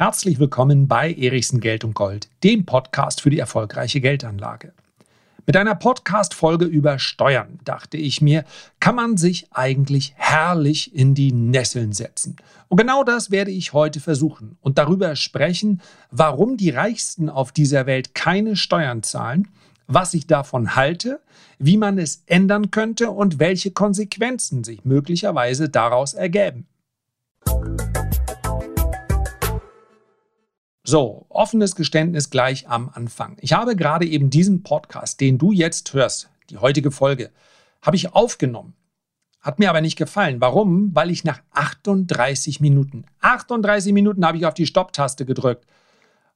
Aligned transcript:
Herzlich 0.00 0.38
willkommen 0.38 0.88
bei 0.88 1.12
Erichsen 1.12 1.60
Geld 1.60 1.84
und 1.84 1.92
Gold, 1.92 2.30
dem 2.42 2.64
Podcast 2.64 3.20
für 3.20 3.28
die 3.28 3.38
erfolgreiche 3.38 4.00
Geldanlage. 4.00 4.72
Mit 5.44 5.58
einer 5.58 5.74
Podcast-Folge 5.74 6.64
über 6.64 6.98
Steuern, 6.98 7.58
dachte 7.66 7.98
ich 7.98 8.22
mir, 8.22 8.46
kann 8.80 8.94
man 8.94 9.18
sich 9.18 9.48
eigentlich 9.50 10.14
herrlich 10.16 10.94
in 10.94 11.14
die 11.14 11.32
Nesseln 11.32 11.92
setzen. 11.92 12.36
Und 12.68 12.78
genau 12.78 13.04
das 13.04 13.30
werde 13.30 13.50
ich 13.50 13.74
heute 13.74 14.00
versuchen 14.00 14.56
und 14.62 14.78
darüber 14.78 15.16
sprechen, 15.16 15.82
warum 16.10 16.56
die 16.56 16.70
Reichsten 16.70 17.28
auf 17.28 17.52
dieser 17.52 17.84
Welt 17.84 18.14
keine 18.14 18.56
Steuern 18.56 19.02
zahlen, 19.02 19.48
was 19.86 20.14
ich 20.14 20.26
davon 20.26 20.76
halte, 20.76 21.20
wie 21.58 21.76
man 21.76 21.98
es 21.98 22.22
ändern 22.24 22.70
könnte 22.70 23.10
und 23.10 23.38
welche 23.38 23.72
Konsequenzen 23.72 24.64
sich 24.64 24.82
möglicherweise 24.86 25.68
daraus 25.68 26.14
ergäben. 26.14 26.66
So, 30.82 31.26
offenes 31.28 31.76
Geständnis 31.76 32.30
gleich 32.30 32.68
am 32.68 32.88
Anfang. 32.88 33.36
Ich 33.40 33.52
habe 33.52 33.76
gerade 33.76 34.06
eben 34.06 34.30
diesen 34.30 34.62
Podcast, 34.62 35.20
den 35.20 35.36
du 35.36 35.52
jetzt 35.52 35.92
hörst, 35.92 36.30
die 36.48 36.56
heutige 36.56 36.90
Folge, 36.90 37.30
habe 37.82 37.96
ich 37.96 38.14
aufgenommen. 38.14 38.74
Hat 39.42 39.58
mir 39.58 39.68
aber 39.68 39.82
nicht 39.82 39.96
gefallen. 39.96 40.40
Warum? 40.40 40.94
Weil 40.94 41.10
ich 41.10 41.22
nach 41.22 41.42
38 41.52 42.60
Minuten, 42.60 43.04
38 43.20 43.92
Minuten 43.92 44.24
habe 44.24 44.38
ich 44.38 44.46
auf 44.46 44.54
die 44.54 44.66
Stopptaste 44.66 45.26
gedrückt 45.26 45.66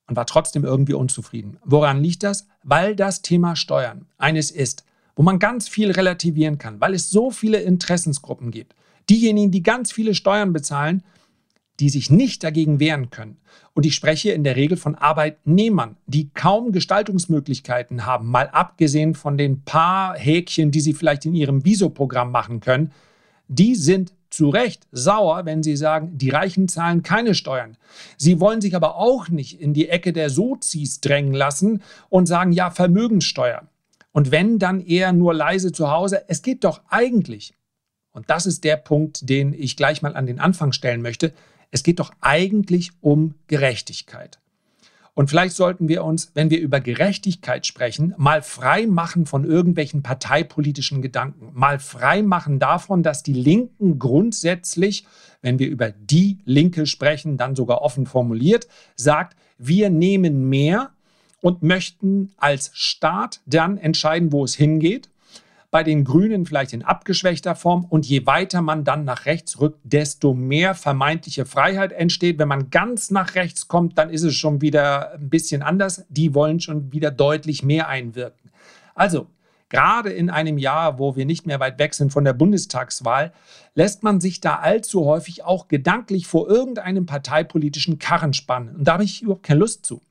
und 0.06 0.16
war 0.16 0.26
trotzdem 0.26 0.64
irgendwie 0.64 0.94
unzufrieden. 0.94 1.58
Woran 1.64 2.02
liegt 2.02 2.22
das? 2.22 2.46
Weil 2.62 2.94
das 2.96 3.22
Thema 3.22 3.56
Steuern 3.56 4.06
eines 4.18 4.50
ist, 4.50 4.84
wo 5.16 5.22
man 5.22 5.38
ganz 5.38 5.68
viel 5.68 5.90
relativieren 5.90 6.58
kann, 6.58 6.82
weil 6.82 6.92
es 6.92 7.08
so 7.08 7.30
viele 7.30 7.60
Interessensgruppen 7.60 8.50
gibt. 8.50 8.74
Diejenigen, 9.08 9.50
die 9.50 9.62
ganz 9.62 9.90
viele 9.90 10.14
Steuern 10.14 10.52
bezahlen, 10.52 11.02
die 11.80 11.90
sich 11.90 12.10
nicht 12.10 12.44
dagegen 12.44 12.80
wehren 12.80 13.10
können. 13.10 13.38
Und 13.74 13.84
ich 13.84 13.94
spreche 13.94 14.30
in 14.30 14.44
der 14.44 14.56
Regel 14.56 14.76
von 14.76 14.94
Arbeitnehmern, 14.94 15.96
die 16.06 16.30
kaum 16.30 16.72
Gestaltungsmöglichkeiten 16.72 18.06
haben, 18.06 18.28
mal 18.28 18.48
abgesehen 18.48 19.14
von 19.14 19.36
den 19.36 19.62
paar 19.62 20.16
Häkchen, 20.16 20.70
die 20.70 20.80
sie 20.80 20.94
vielleicht 20.94 21.24
in 21.24 21.34
ihrem 21.34 21.64
Viso-Programm 21.64 22.30
machen 22.30 22.60
können. 22.60 22.92
Die 23.48 23.74
sind 23.74 24.12
zu 24.30 24.48
Recht 24.48 24.86
sauer, 24.90 25.44
wenn 25.44 25.62
sie 25.62 25.76
sagen, 25.76 26.18
die 26.18 26.30
Reichen 26.30 26.68
zahlen 26.68 27.02
keine 27.02 27.34
Steuern. 27.34 27.76
Sie 28.16 28.40
wollen 28.40 28.60
sich 28.60 28.74
aber 28.74 28.96
auch 28.96 29.28
nicht 29.28 29.60
in 29.60 29.74
die 29.74 29.88
Ecke 29.88 30.12
der 30.12 30.30
Sozis 30.30 31.00
drängen 31.00 31.34
lassen 31.34 31.82
und 32.08 32.26
sagen, 32.26 32.52
ja, 32.52 32.70
Vermögenssteuer. 32.70 33.62
Und 34.10 34.30
wenn, 34.30 34.58
dann 34.58 34.80
eher 34.80 35.12
nur 35.12 35.34
leise 35.34 35.72
zu 35.72 35.90
Hause. 35.90 36.24
Es 36.28 36.42
geht 36.42 36.64
doch 36.64 36.82
eigentlich, 36.88 37.54
und 38.12 38.30
das 38.30 38.46
ist 38.46 38.64
der 38.64 38.76
Punkt, 38.76 39.28
den 39.28 39.52
ich 39.52 39.76
gleich 39.76 40.02
mal 40.02 40.16
an 40.16 40.26
den 40.26 40.38
Anfang 40.38 40.72
stellen 40.72 41.02
möchte, 41.02 41.32
es 41.74 41.82
geht 41.82 41.98
doch 41.98 42.12
eigentlich 42.20 42.92
um 43.00 43.34
Gerechtigkeit. 43.48 44.38
Und 45.12 45.28
vielleicht 45.28 45.56
sollten 45.56 45.88
wir 45.88 46.04
uns, 46.04 46.30
wenn 46.34 46.48
wir 46.48 46.60
über 46.60 46.78
Gerechtigkeit 46.78 47.66
sprechen, 47.66 48.14
mal 48.16 48.42
frei 48.42 48.86
machen 48.86 49.26
von 49.26 49.44
irgendwelchen 49.44 50.00
parteipolitischen 50.00 51.02
Gedanken, 51.02 51.50
mal 51.52 51.80
frei 51.80 52.22
machen 52.22 52.60
davon, 52.60 53.02
dass 53.02 53.24
die 53.24 53.32
Linken 53.32 53.98
grundsätzlich, 53.98 55.04
wenn 55.42 55.58
wir 55.58 55.68
über 55.68 55.90
die 55.90 56.38
Linke 56.44 56.86
sprechen, 56.86 57.38
dann 57.38 57.56
sogar 57.56 57.82
offen 57.82 58.06
formuliert, 58.06 58.68
sagt, 58.94 59.36
wir 59.58 59.90
nehmen 59.90 60.48
mehr 60.48 60.92
und 61.40 61.64
möchten 61.64 62.30
als 62.36 62.70
Staat 62.74 63.40
dann 63.46 63.78
entscheiden, 63.78 64.30
wo 64.30 64.44
es 64.44 64.54
hingeht 64.54 65.08
bei 65.74 65.82
den 65.82 66.04
Grünen 66.04 66.46
vielleicht 66.46 66.72
in 66.72 66.84
abgeschwächter 66.84 67.56
Form. 67.56 67.84
Und 67.84 68.06
je 68.06 68.26
weiter 68.26 68.62
man 68.62 68.84
dann 68.84 69.04
nach 69.04 69.26
rechts 69.26 69.58
rückt, 69.58 69.80
desto 69.82 70.32
mehr 70.32 70.76
vermeintliche 70.76 71.46
Freiheit 71.46 71.90
entsteht. 71.90 72.38
Wenn 72.38 72.46
man 72.46 72.70
ganz 72.70 73.10
nach 73.10 73.34
rechts 73.34 73.66
kommt, 73.66 73.98
dann 73.98 74.08
ist 74.08 74.22
es 74.22 74.36
schon 74.36 74.60
wieder 74.60 75.14
ein 75.14 75.30
bisschen 75.30 75.62
anders. 75.62 76.06
Die 76.08 76.32
wollen 76.32 76.60
schon 76.60 76.92
wieder 76.92 77.10
deutlich 77.10 77.64
mehr 77.64 77.88
einwirken. 77.88 78.52
Also, 78.94 79.26
gerade 79.68 80.10
in 80.12 80.30
einem 80.30 80.58
Jahr, 80.58 81.00
wo 81.00 81.16
wir 81.16 81.26
nicht 81.26 81.44
mehr 81.44 81.58
weit 81.58 81.80
weg 81.80 81.94
sind 81.94 82.12
von 82.12 82.22
der 82.22 82.34
Bundestagswahl, 82.34 83.32
lässt 83.74 84.04
man 84.04 84.20
sich 84.20 84.40
da 84.40 84.60
allzu 84.60 85.04
häufig 85.04 85.42
auch 85.42 85.66
gedanklich 85.66 86.28
vor 86.28 86.48
irgendeinem 86.48 87.04
parteipolitischen 87.04 87.98
Karren 87.98 88.32
spannen. 88.32 88.76
Und 88.76 88.84
da 88.84 88.92
habe 88.92 89.02
ich 89.02 89.22
überhaupt 89.22 89.42
keine 89.42 89.58
Lust 89.58 89.84
zu. 89.84 90.02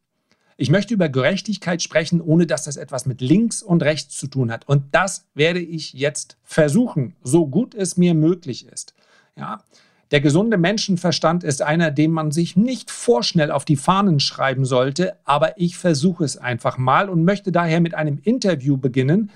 Ich 0.57 0.69
möchte 0.69 0.93
über 0.93 1.09
Gerechtigkeit 1.09 1.81
sprechen, 1.81 2.21
ohne 2.21 2.45
dass 2.45 2.63
das 2.63 2.77
etwas 2.77 3.05
mit 3.05 3.21
links 3.21 3.61
und 3.63 3.83
rechts 3.83 4.17
zu 4.17 4.27
tun 4.27 4.51
hat. 4.51 4.67
Und 4.67 4.83
das 4.91 5.25
werde 5.33 5.59
ich 5.59 5.93
jetzt 5.93 6.37
versuchen, 6.43 7.15
so 7.23 7.47
gut 7.47 7.73
es 7.73 7.97
mir 7.97 8.13
möglich 8.13 8.67
ist. 8.67 8.93
Ja, 9.35 9.63
der 10.11 10.21
gesunde 10.21 10.57
Menschenverstand 10.57 11.43
ist 11.43 11.61
einer, 11.63 11.89
den 11.89 12.11
man 12.11 12.31
sich 12.31 12.55
nicht 12.55 12.91
vorschnell 12.91 13.49
auf 13.49 13.65
die 13.65 13.75
Fahnen 13.77 14.19
schreiben 14.19 14.63
sollte, 14.63 15.17
aber 15.23 15.59
ich 15.59 15.75
versuche 15.75 16.23
es 16.23 16.37
einfach 16.37 16.77
mal 16.77 17.09
und 17.09 17.25
möchte 17.25 17.51
daher 17.51 17.81
mit 17.81 17.95
einem 17.95 18.19
Interview 18.23 18.77
beginnen. 18.77 19.31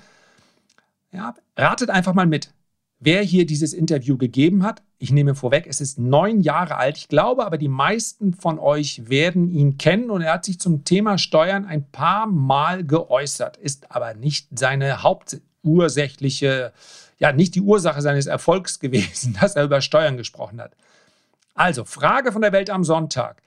Ja, 1.10 1.34
ratet 1.56 1.90
einfach 1.90 2.14
mal 2.14 2.26
mit 2.26 2.52
wer 3.00 3.22
hier 3.22 3.46
dieses 3.46 3.72
Interview 3.72 4.16
gegeben 4.16 4.62
hat. 4.62 4.82
Ich 5.00 5.12
nehme 5.12 5.36
vorweg, 5.36 5.68
es 5.68 5.80
ist 5.80 6.00
neun 6.00 6.40
Jahre 6.40 6.76
alt. 6.76 6.98
Ich 6.98 7.08
glaube 7.08 7.46
aber, 7.46 7.56
die 7.56 7.68
meisten 7.68 8.34
von 8.34 8.58
euch 8.58 9.08
werden 9.08 9.48
ihn 9.48 9.78
kennen 9.78 10.10
und 10.10 10.22
er 10.22 10.32
hat 10.32 10.44
sich 10.44 10.58
zum 10.58 10.84
Thema 10.84 11.18
Steuern 11.18 11.64
ein 11.64 11.88
paar 11.88 12.26
Mal 12.26 12.84
geäußert, 12.84 13.56
ist 13.56 13.92
aber 13.92 14.14
nicht 14.14 14.48
seine 14.58 15.04
hauptursächliche, 15.04 16.72
ja, 17.18 17.32
nicht 17.32 17.54
die 17.54 17.60
Ursache 17.60 18.02
seines 18.02 18.26
Erfolgs 18.26 18.80
gewesen, 18.80 19.36
dass 19.40 19.54
er 19.54 19.64
über 19.64 19.80
Steuern 19.80 20.16
gesprochen 20.16 20.60
hat. 20.60 20.74
Also, 21.54 21.84
Frage 21.84 22.32
von 22.32 22.42
der 22.42 22.52
Welt 22.52 22.70
am 22.70 22.82
Sonntag. 22.82 23.42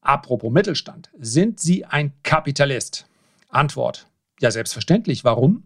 Apropos 0.00 0.52
Mittelstand, 0.52 1.10
sind 1.18 1.58
Sie 1.58 1.84
ein 1.84 2.12
Kapitalist? 2.22 3.06
Antwort, 3.48 4.06
ja, 4.40 4.50
selbstverständlich. 4.50 5.24
Warum? 5.24 5.64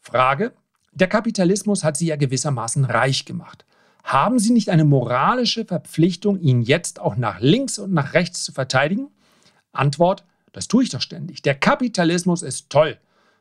Frage, 0.00 0.52
der 0.92 1.08
Kapitalismus 1.08 1.84
hat 1.84 1.96
Sie 1.96 2.06
ja 2.06 2.16
gewissermaßen 2.16 2.84
reich 2.84 3.24
gemacht. 3.24 3.64
Haben 4.06 4.38
Sie 4.38 4.52
nicht 4.52 4.70
eine 4.70 4.84
moralische 4.84 5.64
Verpflichtung, 5.64 6.38
ihn 6.38 6.62
jetzt 6.62 7.00
auch 7.00 7.16
nach 7.16 7.40
links 7.40 7.76
und 7.80 7.92
nach 7.92 8.14
rechts 8.14 8.44
zu 8.44 8.52
verteidigen? 8.52 9.08
Antwort, 9.72 10.22
das 10.52 10.68
tue 10.68 10.84
ich 10.84 10.90
doch 10.90 11.00
ständig. 11.00 11.42
Der 11.42 11.56
Kapitalismus 11.56 12.42
ist 12.42 12.70
toll. 12.70 12.98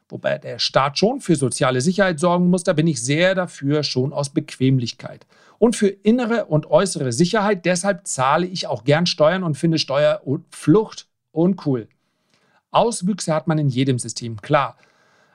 Wobei 0.10 0.40
der 0.40 0.58
Staat 0.58 0.98
schon 0.98 1.22
für 1.22 1.36
soziale 1.36 1.82
Sicherheit 1.82 2.20
sorgen 2.20 2.50
muss, 2.50 2.64
da 2.64 2.74
bin 2.74 2.88
ich 2.88 3.00
sehr 3.04 3.36
dafür, 3.36 3.84
schon 3.84 4.12
aus 4.12 4.30
Bequemlichkeit. 4.30 5.28
Und 5.60 5.76
für 5.76 5.88
innere 5.88 6.46
und 6.46 6.66
äußere 6.66 7.12
Sicherheit, 7.12 7.66
deshalb 7.66 8.08
zahle 8.08 8.48
ich 8.48 8.66
auch 8.66 8.86
gern 8.86 9.06
Steuern 9.06 9.44
und 9.44 9.60
finde 9.60 9.78
Steuerflucht 9.78 11.08
uncool. 11.32 11.88
Auswüchse 12.72 13.36
hat 13.36 13.46
man 13.46 13.60
in 13.60 13.70
jedem 13.70 14.00
System, 14.00 14.42
klar. 14.42 14.78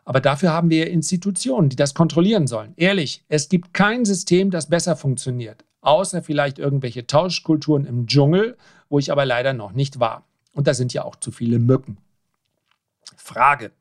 Aber 0.05 0.21
dafür 0.21 0.53
haben 0.53 0.71
wir 0.71 0.91
Institutionen, 0.91 1.69
die 1.69 1.77
das 1.77 1.95
kontrollieren 1.95 2.47
sollen. 2.47 2.73
Ehrlich, 2.77 3.25
es 3.29 3.49
gibt 3.49 3.75
kein 3.75 4.05
System, 4.05 4.51
das 4.51 4.69
besser 4.69 4.97
funktioniert, 4.97 5.65
außer 5.81 6.23
vielleicht 6.23 6.59
irgendwelche 6.59 7.07
Tauschkulturen 7.07 7.87
im 7.87 8.07
Dschungel, 8.07 8.57
wo 8.89 8.99
ich 8.99 9.13
aber 9.13 9.25
leider 9.25 9.53
noch 9.53 9.73
nicht 9.73 10.01
war. 10.01 10.25
Und 10.53 10.67
da 10.67 10.75
sind 10.75 10.93
ja 10.93 11.05
auch 11.05 11.17
zu 11.17 11.31
viele 11.31 11.59
Mücken. 11.59 11.99
Frage. 13.17 13.73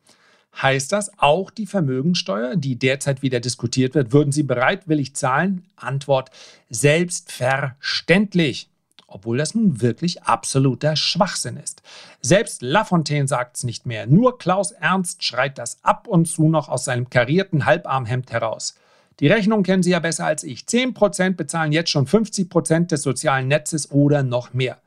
Heißt 0.62 0.92
das 0.92 1.12
auch 1.18 1.52
die 1.52 1.66
Vermögensteuer, 1.66 2.56
die 2.56 2.78
derzeit 2.78 3.22
wieder 3.22 3.40
diskutiert 3.40 3.96
wird? 3.96 4.12
Würden 4.12 4.32
Sie 4.32 4.44
bereitwillig 4.44 5.16
zahlen? 5.16 5.66
Antwort. 5.76 6.32
Selbstverständlich 6.70 8.70
obwohl 9.10 9.38
das 9.38 9.56
nun 9.56 9.82
wirklich 9.82 10.24
absoluter 10.24 10.96
Schwachsinn 10.96 11.58
ist. 11.58 11.82
Selbst 12.22 12.62
Lafontaine 12.62 13.28
sagt 13.28 13.58
es 13.58 13.64
nicht 13.64 13.86
mehr, 13.86 14.08
nur 14.08 14.38
Klaus 14.38 14.72
Ernst 14.72 15.24
schreit 15.24 15.58
das 15.58 15.84
ab 15.84 16.08
und 16.08 16.26
zu 16.26 16.50
noch 16.50 16.70
aus 16.70 16.86
seinem 16.86 17.10
karierten 17.10 17.66
Halbarmhemd 17.66 18.32
heraus. 18.32 18.76
Die 19.20 19.28
Rechnung 19.28 19.64
kennen 19.64 19.84
Sie 19.84 19.92
ja 19.92 20.00
besser 20.00 20.26
als 20.26 20.44
ich. 20.44 20.62
10% 20.62 21.32
bezahlen 21.32 21.72
jetzt 21.72 21.90
schon 21.90 22.08
50% 22.08 22.88
des 22.88 23.02
sozialen 23.02 23.48
Netzes 23.48 23.92
oder 23.92 24.24
noch 24.24 24.54
mehr. 24.54 24.78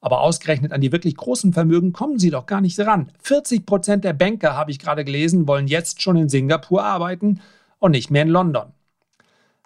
Aber 0.00 0.20
ausgerechnet 0.20 0.72
an 0.72 0.80
die 0.80 0.92
wirklich 0.92 1.16
großen 1.16 1.52
Vermögen 1.52 1.92
kommen 1.92 2.18
Sie 2.18 2.30
doch 2.30 2.46
gar 2.46 2.60
nicht 2.60 2.78
ran. 2.80 3.10
40% 3.24 3.98
der 3.98 4.12
Banker, 4.12 4.56
habe 4.56 4.70
ich 4.70 4.78
gerade 4.78 5.04
gelesen, 5.04 5.46
wollen 5.46 5.68
jetzt 5.68 6.02
schon 6.02 6.16
in 6.16 6.28
Singapur 6.28 6.84
arbeiten 6.84 7.40
und 7.78 7.92
nicht 7.92 8.10
mehr 8.10 8.22
in 8.22 8.28
London. 8.28 8.72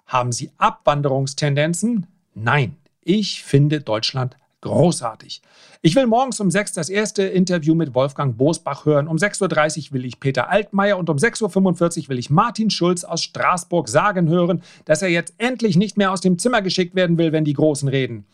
Haben 0.05 0.31
Sie 0.31 0.51
Abwanderungstendenzen? 0.57 2.07
Nein. 2.33 2.75
Ich 3.03 3.43
finde 3.43 3.81
Deutschland 3.81 4.37
großartig. 4.61 5.41
Ich 5.81 5.95
will 5.95 6.05
morgens 6.05 6.39
um 6.39 6.51
6 6.51 6.73
das 6.73 6.89
erste 6.89 7.23
Interview 7.23 7.73
mit 7.73 7.95
Wolfgang 7.95 8.37
Bosbach 8.37 8.85
hören. 8.85 9.07
Um 9.07 9.17
6.30 9.17 9.87
Uhr 9.87 9.93
will 9.93 10.05
ich 10.05 10.19
Peter 10.19 10.49
Altmaier 10.49 10.97
und 10.97 11.09
um 11.09 11.17
6.45 11.17 12.03
Uhr 12.03 12.09
will 12.09 12.19
ich 12.19 12.29
Martin 12.29 12.69
Schulz 12.69 13.03
aus 13.03 13.23
Straßburg 13.23 13.89
sagen 13.89 14.29
hören, 14.29 14.61
dass 14.85 15.01
er 15.01 15.09
jetzt 15.09 15.33
endlich 15.39 15.77
nicht 15.77 15.97
mehr 15.97 16.11
aus 16.11 16.21
dem 16.21 16.37
Zimmer 16.37 16.61
geschickt 16.61 16.93
werden 16.93 17.17
will, 17.17 17.31
wenn 17.31 17.43
die 17.43 17.53
Großen 17.53 17.89
reden. 17.89 18.25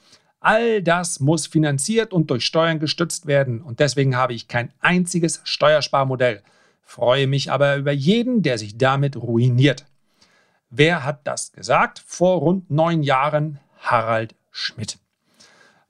All 0.42 0.84
das 0.84 1.20
muss 1.22 1.48
finanziert 1.48 2.12
und 2.14 2.30
durch 2.30 2.46
Steuern 2.46 2.80
gestützt 2.80 3.26
werden. 3.26 3.62
Und 3.62 3.80
deswegen 3.80 4.18
habe 4.18 4.34
ich 4.34 4.50
kein 4.50 4.72
einziges 4.82 5.42
Steuersparmodell. 5.46 6.44
Freue 6.84 7.28
mich 7.28 7.52
aber 7.52 7.78
über 7.78 7.92
jeden, 7.92 8.44
der 8.44 8.58
sich 8.58 8.78
damit 8.78 9.16
ruiniert. 9.16 9.86
Wer 10.70 11.06
hat 11.06 11.26
das 11.26 11.54
gesagt? 11.54 12.04
Vor 12.06 12.40
rund 12.40 12.70
neun 12.70 13.02
Jahren 13.02 13.60
Harald 13.80 14.36
Schmidt. 14.58 14.98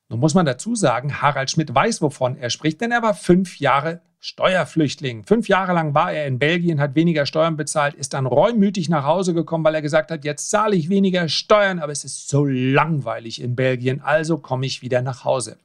Nun 0.09 0.19
muss 0.19 0.33
man 0.33 0.45
dazu 0.45 0.75
sagen, 0.75 1.21
Harald 1.21 1.51
Schmidt 1.51 1.73
weiß, 1.73 2.01
wovon 2.01 2.37
er 2.37 2.49
spricht, 2.49 2.79
denn 2.81 2.91
er 2.91 3.01
war 3.01 3.13
fünf 3.13 3.59
Jahre 3.59 4.01
Steuerflüchtling. 4.19 5.23
Fünf 5.23 5.47
Jahre 5.47 5.73
lang 5.73 5.93
war 5.93 6.11
er 6.11 6.27
in 6.27 6.39
Belgien, 6.39 6.79
hat 6.79 6.95
weniger 6.95 7.25
Steuern 7.25 7.55
bezahlt, 7.55 7.93
ist 7.93 8.13
dann 8.13 8.25
reumütig 8.25 8.89
nach 8.89 9.05
Hause 9.05 9.33
gekommen, 9.33 9.63
weil 9.63 9.75
er 9.75 9.81
gesagt 9.81 10.11
hat, 10.11 10.25
jetzt 10.25 10.49
zahle 10.49 10.75
ich 10.75 10.89
weniger 10.89 11.29
Steuern, 11.29 11.79
aber 11.79 11.91
es 11.91 12.03
ist 12.03 12.27
so 12.27 12.45
langweilig 12.45 13.41
in 13.41 13.55
Belgien, 13.55 14.01
also 14.01 14.37
komme 14.37 14.65
ich 14.65 14.81
wieder 14.81 15.01
nach 15.01 15.23
Hause. 15.23 15.57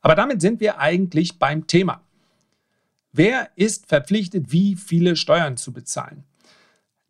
Aber 0.00 0.14
damit 0.14 0.40
sind 0.42 0.60
wir 0.60 0.78
eigentlich 0.78 1.38
beim 1.38 1.66
Thema. 1.66 2.02
Wer 3.12 3.50
ist 3.56 3.88
verpflichtet, 3.88 4.52
wie 4.52 4.74
viele 4.74 5.16
Steuern 5.16 5.56
zu 5.56 5.72
bezahlen? 5.72 6.24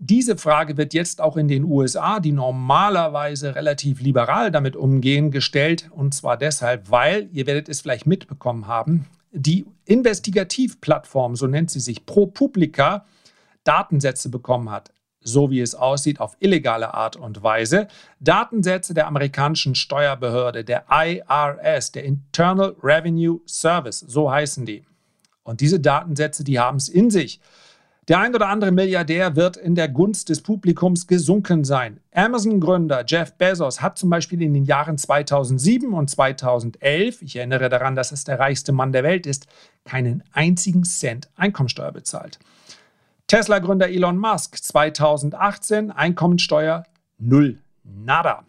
Diese 0.05 0.37
Frage 0.37 0.77
wird 0.77 0.95
jetzt 0.95 1.21
auch 1.21 1.37
in 1.37 1.47
den 1.47 1.63
USA, 1.63 2.19
die 2.19 2.33
normalerweise 2.33 3.55
relativ 3.55 4.01
liberal 4.01 4.51
damit 4.51 4.75
umgehen, 4.75 5.31
gestellt. 5.31 5.91
Und 5.93 6.13
zwar 6.13 6.37
deshalb, 6.37 6.91
weil, 6.91 7.29
ihr 7.33 7.47
werdet 7.47 7.69
es 7.69 7.83
vielleicht 7.83 8.05
mitbekommen 8.05 8.67
haben, 8.67 9.07
die 9.31 9.65
Investigativplattform, 9.85 11.37
so 11.37 11.47
nennt 11.47 11.71
sie 11.71 11.79
sich, 11.79 12.05
ProPublica, 12.05 13.07
Datensätze 13.63 14.29
bekommen 14.29 14.73
hat, 14.73 14.93
so 15.21 15.53
wie 15.53 15.61
es 15.61 15.77
aussieht, 15.77 16.19
auf 16.19 16.37
illegale 16.41 16.95
Art 16.95 17.15
und 17.15 17.45
Weise. 17.45 17.87
Datensätze 18.19 18.95
der 18.95 19.07
amerikanischen 19.07 19.77
Steuerbehörde, 19.77 20.65
der 20.65 20.87
IRS, 20.91 21.93
der 21.93 22.03
Internal 22.03 22.75
Revenue 22.83 23.41
Service, 23.47 24.01
so 24.01 24.33
heißen 24.33 24.67
die. 24.67 24.83
Und 25.45 25.61
diese 25.61 25.79
Datensätze, 25.79 26.43
die 26.43 26.59
haben 26.59 26.79
es 26.79 26.89
in 26.89 27.09
sich. 27.09 27.39
Der 28.09 28.19
ein 28.19 28.35
oder 28.35 28.49
andere 28.49 28.73
Milliardär 28.73 29.37
wird 29.37 29.57
in 29.57 29.77
der 29.77 29.89
Gunst 29.89 30.29
des 30.29 30.41
Publikums 30.41 31.07
gesunken 31.07 31.63
sein. 31.63 32.01
Amazon-Gründer 32.13 33.05
Jeff 33.07 33.35
Bezos 33.35 33.81
hat 33.81 33.97
zum 33.97 34.11
Beispiel 34.11 34.43
in 34.43 34.55
den 34.55 34.65
Jahren 34.65 34.99
2007 34.99 35.93
und 35.93 36.11
2011, 36.11 37.23
ich 37.23 37.37
erinnere 37.37 37.69
daran, 37.69 37.95
dass 37.95 38.11
es 38.11 38.25
der 38.25 38.41
reichste 38.41 38.73
Mann 38.73 38.91
der 38.91 39.05
Welt 39.05 39.25
ist, 39.25 39.47
keinen 39.85 40.25
einzigen 40.33 40.83
Cent 40.83 41.31
Einkommensteuer 41.37 41.93
bezahlt. 41.93 42.41
Tesla-Gründer 43.29 43.89
Elon 43.89 44.19
Musk 44.19 44.57
2018 44.57 45.93
Einkommensteuer 45.93 46.83
null, 47.19 47.59
nada. 47.85 48.43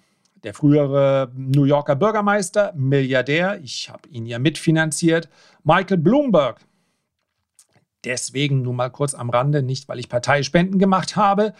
Der 0.43 0.55
frühere 0.55 1.31
New 1.35 1.65
Yorker 1.65 1.95
Bürgermeister, 1.95 2.73
Milliardär, 2.75 3.59
ich 3.61 3.87
habe 3.91 4.09
ihn 4.09 4.25
ja 4.25 4.39
mitfinanziert, 4.39 5.29
Michael 5.63 5.97
Bloomberg 5.97 6.59
Deswegen 8.03 8.61
nur 8.61 8.73
mal 8.73 8.89
kurz 8.89 9.13
am 9.13 9.29
Rande, 9.29 9.63
nicht 9.63 9.87
weil 9.87 9.99
ich 9.99 10.09
Parteispenden 10.09 10.79
gemacht 10.79 11.15
habe, 11.15 11.53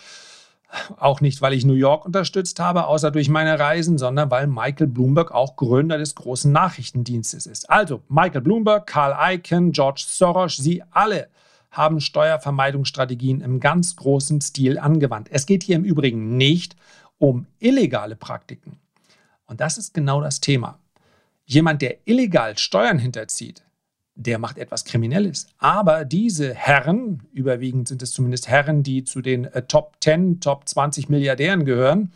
auch 0.97 1.21
nicht 1.21 1.41
weil 1.41 1.53
ich 1.53 1.65
New 1.65 1.73
York 1.73 2.05
unterstützt 2.05 2.59
habe, 2.59 2.87
außer 2.87 3.11
durch 3.11 3.29
meine 3.29 3.59
Reisen, 3.59 3.97
sondern 3.97 4.31
weil 4.31 4.47
Michael 4.47 4.87
Bloomberg 4.87 5.31
auch 5.31 5.55
Gründer 5.55 5.97
des 5.97 6.15
großen 6.15 6.51
Nachrichtendienstes 6.51 7.45
ist. 7.45 7.69
Also 7.69 8.01
Michael 8.09 8.41
Bloomberg, 8.41 8.87
Carl 8.87 9.35
Icahn, 9.35 9.71
George 9.71 10.03
Soros, 10.07 10.57
sie 10.57 10.83
alle 10.91 11.29
haben 11.71 12.01
Steuervermeidungsstrategien 12.01 13.41
im 13.41 13.59
ganz 13.59 13.95
großen 13.95 14.41
Stil 14.41 14.77
angewandt. 14.77 15.29
Es 15.31 15.45
geht 15.45 15.63
hier 15.63 15.75
im 15.75 15.83
Übrigen 15.83 16.37
nicht 16.37 16.75
um 17.17 17.47
illegale 17.59 18.15
Praktiken. 18.15 18.79
Und 19.45 19.59
das 19.59 19.77
ist 19.77 19.93
genau 19.93 20.21
das 20.21 20.39
Thema. 20.39 20.79
Jemand, 21.45 21.81
der 21.81 21.97
illegal 22.05 22.57
Steuern 22.57 22.99
hinterzieht, 22.99 23.63
der 24.15 24.39
macht 24.39 24.57
etwas 24.57 24.85
Kriminelles. 24.85 25.47
Aber 25.57 26.05
diese 26.05 26.53
Herren, 26.53 27.23
überwiegend 27.31 27.87
sind 27.87 28.01
es 28.01 28.11
zumindest 28.11 28.47
Herren, 28.47 28.83
die 28.83 29.03
zu 29.03 29.21
den 29.21 29.45
äh, 29.45 29.63
Top 29.63 29.95
10, 30.01 30.39
Top 30.39 30.67
20 30.67 31.09
Milliardären 31.09 31.65
gehören, 31.65 32.11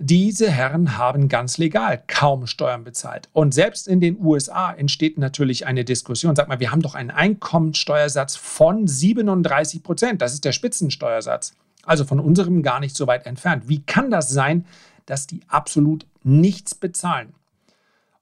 diese 0.00 0.48
Herren 0.48 0.96
haben 0.96 1.28
ganz 1.28 1.58
legal 1.58 2.00
kaum 2.06 2.46
Steuern 2.46 2.84
bezahlt. 2.84 3.28
Und 3.32 3.52
selbst 3.52 3.88
in 3.88 4.00
den 4.00 4.24
USA 4.24 4.72
entsteht 4.72 5.18
natürlich 5.18 5.66
eine 5.66 5.84
Diskussion. 5.84 6.36
Sag 6.36 6.46
mal, 6.46 6.60
wir 6.60 6.70
haben 6.70 6.82
doch 6.82 6.94
einen 6.94 7.10
Einkommensteuersatz 7.10 8.36
von 8.36 8.86
37 8.86 9.82
Prozent. 9.82 10.22
Das 10.22 10.34
ist 10.34 10.44
der 10.44 10.52
Spitzensteuersatz. 10.52 11.54
Also 11.82 12.04
von 12.04 12.20
unserem 12.20 12.62
gar 12.62 12.78
nicht 12.78 12.94
so 12.94 13.08
weit 13.08 13.26
entfernt. 13.26 13.68
Wie 13.68 13.82
kann 13.82 14.10
das 14.10 14.30
sein, 14.30 14.66
dass 15.06 15.26
die 15.26 15.40
absolut 15.48 16.06
nichts 16.22 16.76
bezahlen? 16.76 17.34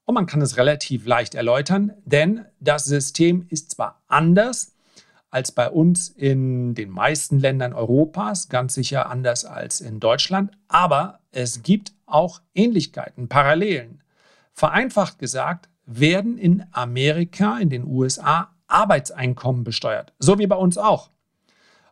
Und 0.07 0.15
man 0.15 0.25
kann 0.25 0.41
es 0.41 0.55
relativ 0.55 1.05
leicht 1.05 1.35
erläutern, 1.35 1.91
denn 2.05 2.45
das 2.61 2.85
System 2.85 3.45
ist 3.49 3.71
zwar 3.71 4.01
anders 4.07 4.73
als 5.31 5.51
bei 5.51 5.69
uns 5.69 6.07
in 6.07 6.75
den 6.75 6.89
meisten 6.89 7.39
Ländern 7.39 7.73
Europas, 7.73 8.47
ganz 8.47 8.73
sicher 8.73 9.09
anders 9.09 9.43
als 9.43 9.81
in 9.81 9.99
Deutschland, 9.99 10.51
aber 10.69 11.19
es 11.31 11.61
gibt 11.61 11.91
auch 12.05 12.39
Ähnlichkeiten, 12.55 13.27
Parallelen. 13.27 14.01
Vereinfacht 14.53 15.19
gesagt, 15.19 15.67
werden 15.85 16.37
in 16.37 16.63
Amerika, 16.71 17.57
in 17.57 17.69
den 17.69 17.85
USA 17.85 18.55
Arbeitseinkommen 18.67 19.65
besteuert, 19.65 20.13
so 20.19 20.39
wie 20.39 20.47
bei 20.47 20.55
uns 20.55 20.77
auch. 20.77 21.09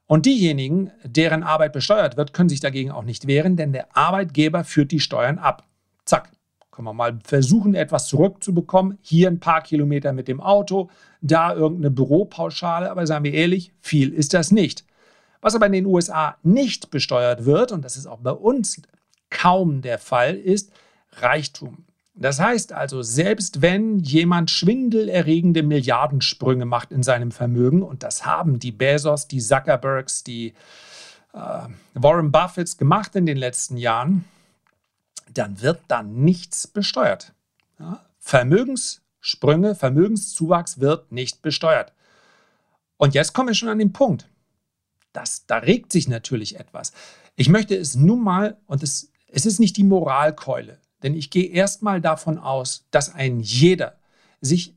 Und 0.08 0.26
diejenigen, 0.26 0.90
deren 1.04 1.44
Arbeit 1.44 1.74
besteuert 1.74 2.16
wird, 2.16 2.32
können 2.32 2.48
sich 2.48 2.62
dagegen 2.62 2.92
auch 2.92 3.04
nicht 3.04 3.28
wehren, 3.28 3.58
denn 3.58 3.74
der 3.74 3.98
Arbeitgeber 3.98 4.64
führt 4.64 4.92
die 4.92 5.02
Steuern 5.02 5.38
ab. 5.38 5.68
Zack, 6.06 6.32
können 6.76 6.88
wir 6.88 6.94
mal 6.94 7.18
versuchen, 7.24 7.74
etwas 7.74 8.08
zurückzubekommen. 8.08 8.98
Hier 9.02 9.30
ein 9.30 9.40
paar 9.40 9.62
Kilometer 9.62 10.12
mit 10.12 10.28
dem 10.28 10.42
Auto, 10.42 10.90
da 11.22 11.56
irgendeine 11.56 11.90
Büropauschale, 11.90 12.92
aber 12.92 13.08
seien 13.08 13.24
wir 13.24 13.34
ehrlich, 13.34 13.72
viel 13.80 14.14
ist 14.14 14.34
das 14.34 14.52
nicht. 14.52 14.86
Was 15.40 15.56
aber 15.56 15.68
in 15.68 15.72
den 15.72 15.86
USA 15.86 16.36
nicht 16.44 16.92
besteuert 16.92 17.46
wird, 17.46 17.72
und 17.72 17.86
das 17.86 17.96
ist 17.96 18.08
auch 18.08 18.20
bei 18.20 18.32
uns 18.32 18.82
kaum 19.30 19.82
der 19.82 20.00
Fall, 20.00 20.36
ist 20.36 20.72
Reichtum. 21.14 21.86
Das 22.14 22.40
heißt 22.40 22.74
also, 22.74 23.02
selbst 23.02 23.62
wenn 23.62 24.00
jemand 24.00 24.52
schwindelerregende 24.52 25.64
Milliardensprünge 25.64 26.66
macht 26.66 26.92
in 26.92 27.04
seinem 27.04 27.32
Vermögen, 27.32 27.84
und 27.84 28.04
das 28.04 28.26
haben 28.26 28.60
die 28.60 28.72
Bezos, 28.72 29.28
die 29.28 29.40
Zuckerbergs, 29.40 30.24
die 30.24 30.54
äh, 31.34 31.68
Warren 31.94 32.32
Buffetts 32.32 32.78
gemacht 32.78 33.16
in 33.16 33.26
den 33.26 33.38
letzten 33.38 33.78
Jahren, 33.78 34.26
dann 35.38 35.62
wird 35.62 35.82
da 35.88 36.04
nichts 36.04 36.68
besteuert. 36.68 37.34
Ja? 37.80 38.06
Vermögenssprünge, 38.20 39.76
Vermögenszuwachs 39.76 40.80
wird 40.80 41.12
nicht 41.12 41.42
besteuert. 41.42 41.94
Und 42.98 43.14
jetzt 43.14 43.34
kommen 43.34 43.50
wir 43.50 43.56
schon 43.56 43.70
an 43.70 43.80
den 43.80 43.94
Punkt. 43.94 44.30
Das, 45.14 45.46
da 45.46 45.58
regt 45.58 45.92
sich 45.92 46.08
natürlich 46.08 46.60
etwas. 46.60 46.92
Ich 47.36 47.50
möchte 47.50 47.76
es 47.76 47.96
nun 47.96 48.22
mal, 48.22 48.58
und 48.66 48.84
es, 48.84 49.12
es 49.28 49.46
ist 49.46 49.60
nicht 49.60 49.78
die 49.78 49.84
Moralkeule, 49.84 50.80
denn 51.04 51.14
ich 51.14 51.30
gehe 51.30 51.50
erstmal 51.50 52.02
davon 52.02 52.38
aus, 52.38 52.88
dass 52.92 53.14
ein 53.14 53.40
jeder 53.40 53.98
sich 54.42 54.76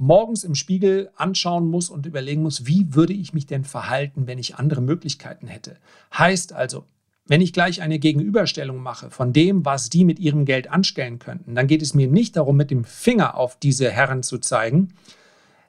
morgens 0.00 0.44
im 0.44 0.54
Spiegel 0.54 1.10
anschauen 1.14 1.68
muss 1.68 1.90
und 1.90 2.06
überlegen 2.06 2.42
muss, 2.42 2.66
wie 2.66 2.94
würde 2.94 3.12
ich 3.12 3.34
mich 3.34 3.46
denn 3.46 3.64
verhalten, 3.64 4.26
wenn 4.26 4.38
ich 4.38 4.56
andere 4.56 4.80
Möglichkeiten 4.80 5.46
hätte. 5.46 5.78
Heißt 6.16 6.54
also, 6.54 6.86
wenn 7.30 7.42
ich 7.42 7.52
gleich 7.52 7.80
eine 7.80 8.00
Gegenüberstellung 8.00 8.78
mache 8.78 9.08
von 9.08 9.32
dem, 9.32 9.64
was 9.64 9.88
die 9.88 10.04
mit 10.04 10.18
ihrem 10.18 10.44
Geld 10.44 10.68
anstellen 10.68 11.20
könnten, 11.20 11.54
dann 11.54 11.68
geht 11.68 11.80
es 11.80 11.94
mir 11.94 12.08
nicht 12.08 12.36
darum, 12.36 12.56
mit 12.56 12.72
dem 12.72 12.82
Finger 12.82 13.36
auf 13.36 13.56
diese 13.56 13.88
Herren 13.88 14.24
zu 14.24 14.38
zeigen. 14.38 14.94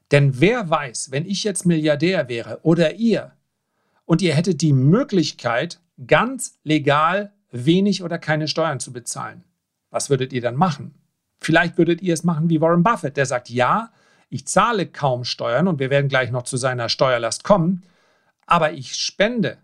Denn 0.10 0.42
wer 0.42 0.72
weiß, 0.72 1.12
wenn 1.12 1.24
ich 1.24 1.44
jetzt 1.44 1.68
Milliardär 1.68 2.28
wäre 2.30 2.62
oder 2.64 2.96
ihr 2.96 3.34
und 4.06 4.24
ihr 4.24 4.34
hättet 4.34 4.62
die 4.62 4.74
Möglichkeit, 4.74 5.80
ganz 6.08 6.58
legal 6.64 7.32
wenig 7.52 8.02
oder 8.02 8.18
keine 8.18 8.48
Steuern 8.48 8.80
zu 8.80 8.92
bezahlen, 8.92 9.44
was 9.92 10.10
würdet 10.10 10.34
ihr 10.34 10.42
dann 10.42 10.56
machen? 10.56 10.96
Vielleicht 11.40 11.78
würdet 11.78 12.02
ihr 12.02 12.16
es 12.16 12.24
machen 12.24 12.50
wie 12.50 12.60
Warren 12.60 12.82
Buffett, 12.82 13.18
der 13.18 13.28
sagt, 13.28 13.52
ja, 13.52 13.92
ich 14.30 14.48
zahle 14.48 14.88
kaum 14.88 15.26
Steuern 15.26 15.68
und 15.68 15.78
wir 15.78 15.92
werden 15.92 16.10
gleich 16.10 16.32
noch 16.32 16.42
zu 16.42 16.58
seiner 16.58 16.90
Steuerlast 16.90 17.44
kommen, 17.44 17.84
aber 18.48 18.74
ich 18.74 18.96
spende 18.96 19.60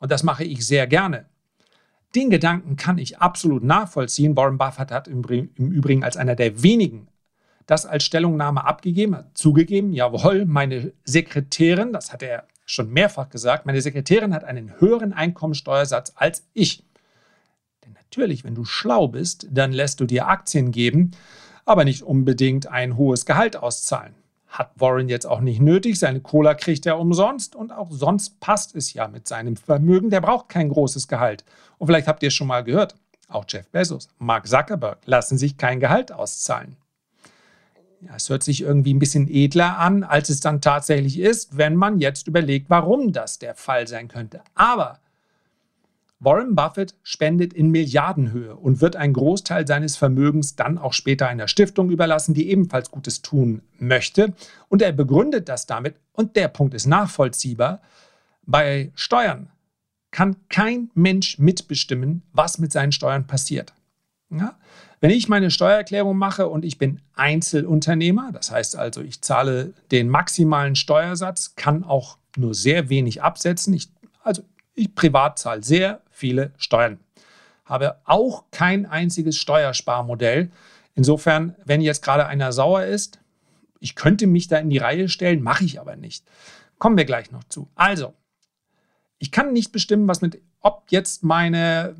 und 0.00 0.10
das 0.10 0.24
mache 0.24 0.42
ich 0.44 0.66
sehr 0.66 0.88
gerne. 0.88 1.26
Den 2.16 2.28
Gedanken 2.28 2.74
kann 2.74 2.98
ich 2.98 3.18
absolut 3.18 3.62
nachvollziehen. 3.62 4.36
Warren 4.36 4.58
Buffett 4.58 4.90
hat 4.90 5.06
im 5.06 5.22
Übrigen 5.22 6.02
als 6.02 6.16
einer 6.16 6.34
der 6.34 6.64
wenigen 6.64 7.06
das 7.70 7.86
als 7.86 8.02
Stellungnahme 8.02 8.64
abgegeben, 8.64 9.14
hat 9.14 9.38
zugegeben, 9.38 9.92
jawohl, 9.92 10.44
meine 10.44 10.92
Sekretärin, 11.04 11.92
das 11.92 12.12
hat 12.12 12.20
er 12.20 12.48
schon 12.66 12.90
mehrfach 12.90 13.28
gesagt, 13.28 13.64
meine 13.64 13.80
Sekretärin 13.80 14.34
hat 14.34 14.42
einen 14.42 14.80
höheren 14.80 15.12
Einkommensteuersatz 15.12 16.12
als 16.16 16.48
ich. 16.52 16.84
Denn 17.84 17.92
natürlich, 17.92 18.42
wenn 18.42 18.56
du 18.56 18.64
schlau 18.64 19.06
bist, 19.06 19.46
dann 19.52 19.70
lässt 19.70 20.00
du 20.00 20.04
dir 20.04 20.26
Aktien 20.26 20.72
geben, 20.72 21.12
aber 21.64 21.84
nicht 21.84 22.02
unbedingt 22.02 22.66
ein 22.66 22.96
hohes 22.96 23.24
Gehalt 23.24 23.56
auszahlen. 23.56 24.14
Hat 24.50 24.72
Warren 24.76 25.08
jetzt 25.08 25.26
auch 25.26 25.40
nicht 25.40 25.60
nötig. 25.60 25.98
Seine 25.98 26.20
Cola 26.20 26.54
kriegt 26.54 26.84
er 26.84 26.98
umsonst 26.98 27.56
und 27.56 27.72
auch 27.72 27.90
sonst 27.90 28.40
passt 28.40 28.74
es 28.74 28.92
ja 28.92 29.08
mit 29.08 29.26
seinem 29.28 29.56
Vermögen. 29.56 30.10
Der 30.10 30.20
braucht 30.20 30.48
kein 30.48 30.68
großes 30.68 31.08
Gehalt. 31.08 31.44
Und 31.78 31.86
vielleicht 31.86 32.08
habt 32.08 32.22
ihr 32.22 32.28
es 32.28 32.34
schon 32.34 32.48
mal 32.48 32.64
gehört. 32.64 32.96
Auch 33.28 33.44
Jeff 33.48 33.68
Bezos, 33.68 34.08
Mark 34.18 34.48
Zuckerberg 34.48 34.98
lassen 35.06 35.38
sich 35.38 35.56
kein 35.56 35.78
Gehalt 35.78 36.10
auszahlen. 36.10 36.76
Ja, 38.00 38.16
es 38.16 38.28
hört 38.28 38.42
sich 38.42 38.62
irgendwie 38.62 38.94
ein 38.94 38.98
bisschen 38.98 39.28
edler 39.28 39.78
an, 39.78 40.02
als 40.04 40.30
es 40.30 40.40
dann 40.40 40.60
tatsächlich 40.60 41.18
ist, 41.18 41.56
wenn 41.56 41.76
man 41.76 42.00
jetzt 42.00 42.26
überlegt, 42.26 42.70
warum 42.70 43.12
das 43.12 43.38
der 43.38 43.54
Fall 43.54 43.86
sein 43.86 44.08
könnte. 44.08 44.40
Aber 44.54 44.98
Warren 46.22 46.54
Buffett 46.54 46.94
spendet 47.02 47.54
in 47.54 47.70
Milliardenhöhe 47.70 48.54
und 48.54 48.82
wird 48.82 48.94
einen 48.94 49.14
Großteil 49.14 49.66
seines 49.66 49.96
Vermögens 49.96 50.54
dann 50.54 50.76
auch 50.76 50.92
später 50.92 51.26
einer 51.28 51.48
Stiftung 51.48 51.90
überlassen, 51.90 52.34
die 52.34 52.50
ebenfalls 52.50 52.90
Gutes 52.90 53.22
tun 53.22 53.62
möchte. 53.78 54.34
Und 54.68 54.82
er 54.82 54.92
begründet 54.92 55.48
das 55.48 55.66
damit, 55.66 55.96
und 56.12 56.36
der 56.36 56.48
Punkt 56.48 56.74
ist 56.74 56.86
nachvollziehbar, 56.86 57.80
bei 58.44 58.92
Steuern 58.94 59.48
kann 60.10 60.36
kein 60.50 60.90
Mensch 60.94 61.38
mitbestimmen, 61.38 62.22
was 62.32 62.58
mit 62.58 62.70
seinen 62.70 62.92
Steuern 62.92 63.26
passiert. 63.26 63.72
Ja? 64.28 64.58
Wenn 65.00 65.10
ich 65.10 65.28
meine 65.28 65.50
Steuererklärung 65.50 66.18
mache 66.18 66.48
und 66.48 66.66
ich 66.66 66.76
bin 66.76 67.00
Einzelunternehmer, 67.14 68.30
das 68.32 68.50
heißt 68.50 68.76
also, 68.76 69.00
ich 69.00 69.22
zahle 69.22 69.72
den 69.90 70.10
maximalen 70.10 70.76
Steuersatz, 70.76 71.54
kann 71.56 71.84
auch 71.84 72.18
nur 72.36 72.54
sehr 72.54 72.90
wenig 72.90 73.22
absetzen. 73.22 73.72
Ich, 73.72 73.88
also 74.22 74.42
ich 74.74 74.94
privat 74.94 75.38
zahle 75.38 75.62
sehr 75.62 76.02
viele 76.20 76.52
Steuern. 76.56 77.00
Habe 77.64 77.96
auch 78.04 78.44
kein 78.50 78.86
einziges 78.86 79.36
Steuersparmodell. 79.36 80.50
Insofern, 80.94 81.56
wenn 81.64 81.80
jetzt 81.80 82.02
gerade 82.02 82.26
einer 82.26 82.52
sauer 82.52 82.84
ist, 82.84 83.20
ich 83.80 83.94
könnte 83.94 84.26
mich 84.26 84.48
da 84.48 84.58
in 84.58 84.70
die 84.70 84.78
Reihe 84.78 85.08
stellen, 85.08 85.42
mache 85.42 85.64
ich 85.64 85.80
aber 85.80 85.96
nicht. 85.96 86.24
Kommen 86.78 86.96
wir 86.96 87.04
gleich 87.04 87.32
noch 87.32 87.44
zu. 87.44 87.68
Also, 87.74 88.14
ich 89.18 89.32
kann 89.32 89.52
nicht 89.52 89.72
bestimmen, 89.72 90.08
was 90.08 90.20
mit, 90.20 90.40
ob 90.60 90.84
jetzt 90.90 91.24
meine, 91.24 91.96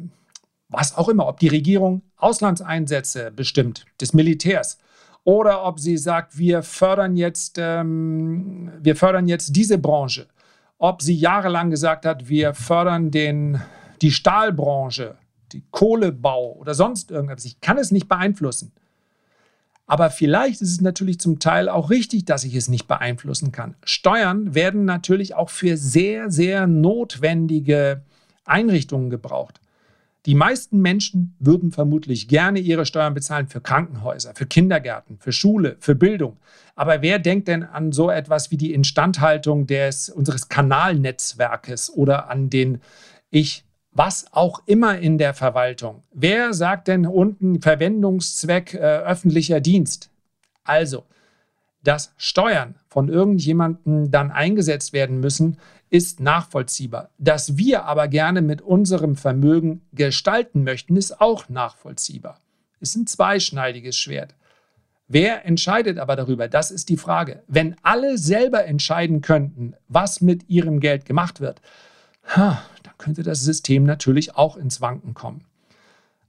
was 0.68 0.96
auch 0.96 1.08
immer, 1.08 1.26
ob 1.26 1.40
die 1.40 1.48
Regierung 1.48 2.02
Auslandseinsätze 2.16 3.30
bestimmt, 3.30 3.86
des 4.00 4.12
Militärs, 4.12 4.78
oder 5.24 5.64
ob 5.64 5.80
sie 5.80 5.98
sagt, 5.98 6.38
wir 6.38 6.62
fördern 6.62 7.16
jetzt, 7.16 7.58
ähm, 7.58 8.72
wir 8.80 8.96
fördern 8.96 9.28
jetzt 9.28 9.54
diese 9.54 9.78
Branche, 9.78 10.26
ob 10.78 11.02
sie 11.02 11.14
jahrelang 11.14 11.70
gesagt 11.70 12.06
hat, 12.06 12.28
wir 12.28 12.54
fördern 12.54 13.10
den 13.10 13.60
die 14.02 14.12
Stahlbranche, 14.12 15.16
die 15.52 15.62
Kohlebau 15.70 16.52
oder 16.54 16.74
sonst 16.74 17.10
irgendwas. 17.10 17.44
Ich 17.44 17.60
kann 17.60 17.78
es 17.78 17.90
nicht 17.90 18.08
beeinflussen. 18.08 18.72
Aber 19.86 20.10
vielleicht 20.10 20.62
ist 20.62 20.70
es 20.70 20.80
natürlich 20.80 21.18
zum 21.18 21.40
Teil 21.40 21.68
auch 21.68 21.90
richtig, 21.90 22.24
dass 22.24 22.44
ich 22.44 22.54
es 22.54 22.68
nicht 22.68 22.86
beeinflussen 22.86 23.50
kann. 23.50 23.74
Steuern 23.82 24.54
werden 24.54 24.84
natürlich 24.84 25.34
auch 25.34 25.50
für 25.50 25.76
sehr, 25.76 26.30
sehr 26.30 26.68
notwendige 26.68 28.02
Einrichtungen 28.44 29.10
gebraucht. 29.10 29.60
Die 30.26 30.34
meisten 30.34 30.80
Menschen 30.80 31.34
würden 31.38 31.72
vermutlich 31.72 32.28
gerne 32.28 32.60
ihre 32.60 32.84
Steuern 32.86 33.14
bezahlen 33.14 33.48
für 33.48 33.60
Krankenhäuser, 33.60 34.34
für 34.34 34.46
Kindergärten, 34.46 35.18
für 35.18 35.32
Schule, 35.32 35.76
für 35.80 35.94
Bildung. 35.94 36.36
Aber 36.76 37.02
wer 37.02 37.18
denkt 37.18 37.48
denn 37.48 37.62
an 37.62 37.90
so 37.90 38.10
etwas 38.10 38.50
wie 38.50 38.58
die 38.58 38.74
Instandhaltung 38.74 39.66
des, 39.66 40.08
unseres 40.10 40.48
Kanalnetzwerkes 40.48 41.90
oder 41.92 42.30
an 42.30 42.50
den, 42.50 42.80
ich 43.30 43.64
was 43.92 44.32
auch 44.32 44.62
immer 44.66 44.98
in 44.98 45.18
der 45.18 45.34
Verwaltung. 45.34 46.02
Wer 46.12 46.54
sagt 46.54 46.88
denn 46.88 47.06
unten 47.06 47.60
Verwendungszweck 47.60 48.74
äh, 48.74 48.78
öffentlicher 48.78 49.60
Dienst? 49.60 50.10
Also, 50.64 51.04
dass 51.82 52.12
Steuern 52.16 52.76
von 52.88 53.08
irgendjemandem 53.08 54.10
dann 54.10 54.30
eingesetzt 54.30 54.92
werden 54.92 55.20
müssen, 55.20 55.58
ist 55.88 56.20
nachvollziehbar. 56.20 57.10
Dass 57.18 57.56
wir 57.56 57.84
aber 57.84 58.06
gerne 58.06 58.42
mit 58.42 58.62
unserem 58.62 59.16
Vermögen 59.16 59.82
gestalten 59.92 60.62
möchten, 60.62 60.96
ist 60.96 61.20
auch 61.20 61.48
nachvollziehbar. 61.48 62.40
Ist 62.78 62.96
ein 62.96 63.06
zweischneidiges 63.06 63.96
Schwert. 63.96 64.34
Wer 65.08 65.44
entscheidet 65.44 65.98
aber 65.98 66.14
darüber? 66.14 66.46
Das 66.46 66.70
ist 66.70 66.88
die 66.88 66.96
Frage. 66.96 67.42
Wenn 67.48 67.74
alle 67.82 68.16
selber 68.16 68.64
entscheiden 68.64 69.22
könnten, 69.22 69.74
was 69.88 70.20
mit 70.20 70.48
ihrem 70.48 70.78
Geld 70.78 71.04
gemacht 71.04 71.40
wird, 71.40 71.60
könnte 73.00 73.24
das 73.24 73.40
System 73.40 73.82
natürlich 73.82 74.36
auch 74.36 74.56
ins 74.56 74.80
Wanken 74.80 75.14
kommen. 75.14 75.44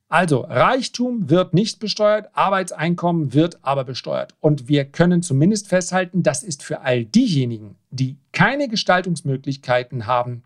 Also, 0.09 0.41
Reichtum 0.41 1.29
wird 1.29 1.53
nicht 1.53 1.79
besteuert, 1.79 2.31
Arbeitseinkommen 2.33 3.33
wird 3.33 3.59
aber 3.61 3.85
besteuert. 3.85 4.33
Und 4.41 4.67
wir 4.67 4.83
können 4.83 5.21
zumindest 5.21 5.69
festhalten, 5.69 6.23
das 6.23 6.43
ist 6.43 6.63
für 6.63 6.81
all 6.81 7.05
diejenigen, 7.05 7.75
die 7.91 8.17
keine 8.33 8.67
Gestaltungsmöglichkeiten 8.67 10.07
haben, 10.07 10.43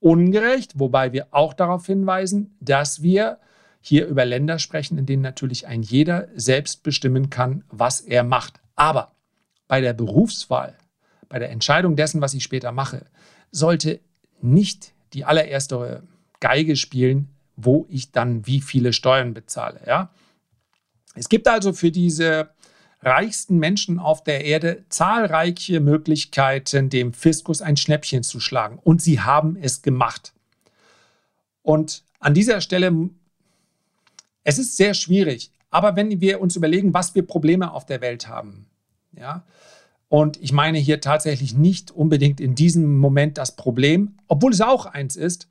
ungerecht, 0.00 0.78
wobei 0.78 1.12
wir 1.12 1.28
auch 1.32 1.52
darauf 1.52 1.86
hinweisen, 1.86 2.56
dass 2.60 3.02
wir 3.02 3.38
hier 3.80 4.06
über 4.06 4.24
Länder 4.24 4.58
sprechen, 4.58 4.96
in 4.96 5.06
denen 5.06 5.22
natürlich 5.22 5.66
ein 5.66 5.82
jeder 5.82 6.28
selbst 6.34 6.82
bestimmen 6.82 7.30
kann, 7.30 7.64
was 7.68 8.00
er 8.00 8.24
macht. 8.24 8.60
Aber 8.74 9.12
bei 9.68 9.80
der 9.80 9.92
Berufswahl, 9.92 10.78
bei 11.28 11.38
der 11.38 11.50
Entscheidung 11.50 11.96
dessen, 11.96 12.20
was 12.20 12.32
ich 12.32 12.42
später 12.42 12.72
mache, 12.72 13.06
sollte 13.50 14.00
nicht 14.40 14.92
die 15.12 15.24
allererste 15.24 16.02
Geige 16.40 16.76
spielen, 16.76 17.28
wo 17.56 17.86
ich 17.88 18.12
dann 18.12 18.46
wie 18.46 18.60
viele 18.60 18.92
Steuern 18.92 19.34
bezahle. 19.34 19.80
Ja? 19.86 20.10
Es 21.14 21.28
gibt 21.28 21.48
also 21.48 21.72
für 21.72 21.90
diese 21.90 22.50
reichsten 23.02 23.58
Menschen 23.58 23.98
auf 23.98 24.22
der 24.24 24.44
Erde 24.44 24.84
zahlreiche 24.88 25.80
Möglichkeiten, 25.80 26.88
dem 26.88 27.12
Fiskus 27.12 27.60
ein 27.60 27.76
Schnäppchen 27.76 28.22
zu 28.22 28.40
schlagen. 28.40 28.78
Und 28.78 29.02
sie 29.02 29.20
haben 29.20 29.56
es 29.60 29.82
gemacht. 29.82 30.32
Und 31.62 32.04
an 32.20 32.34
dieser 32.34 32.60
Stelle, 32.60 33.10
es 34.44 34.58
ist 34.58 34.76
sehr 34.76 34.94
schwierig, 34.94 35.50
aber 35.70 35.96
wenn 35.96 36.20
wir 36.20 36.40
uns 36.40 36.56
überlegen, 36.56 36.94
was 36.94 37.14
wir 37.14 37.26
Probleme 37.26 37.72
auf 37.72 37.86
der 37.86 38.00
Welt 38.00 38.28
haben, 38.28 38.66
ja, 39.12 39.44
und 40.12 40.36
ich 40.42 40.52
meine 40.52 40.76
hier 40.76 41.00
tatsächlich 41.00 41.54
nicht 41.54 41.90
unbedingt 41.90 42.38
in 42.38 42.54
diesem 42.54 42.98
Moment 42.98 43.38
das 43.38 43.56
Problem, 43.56 44.18
obwohl 44.28 44.52
es 44.52 44.60
auch 44.60 44.84
eins 44.84 45.16
ist, 45.16 45.48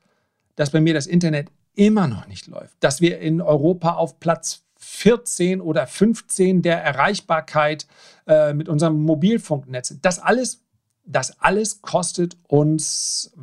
dass 0.55 0.69
bei 0.69 0.79
mir 0.79 0.93
das 0.93 1.07
Internet 1.07 1.49
immer 1.73 2.05
noch 2.05 2.27
nicht 2.27 2.45
läuft. 2.45 2.75
Dass 2.79 3.01
wir 3.01 3.17
in 3.21 3.41
Europa 3.41 3.93
auf 3.93 4.19
Platz 4.19 4.61
14 4.77 5.61
oder 5.61 5.87
15 5.87 6.61
der 6.61 6.79
Erreichbarkeit 6.83 7.87
äh, 8.27 8.53
mit 8.53 8.69
unserem 8.69 9.01
Mobilfunknetz. 9.01 9.95
Das 9.99 10.19
alles, 10.19 10.61
das 11.05 11.41
alles 11.41 11.81
kostet 11.81 12.37
uns 12.47 13.33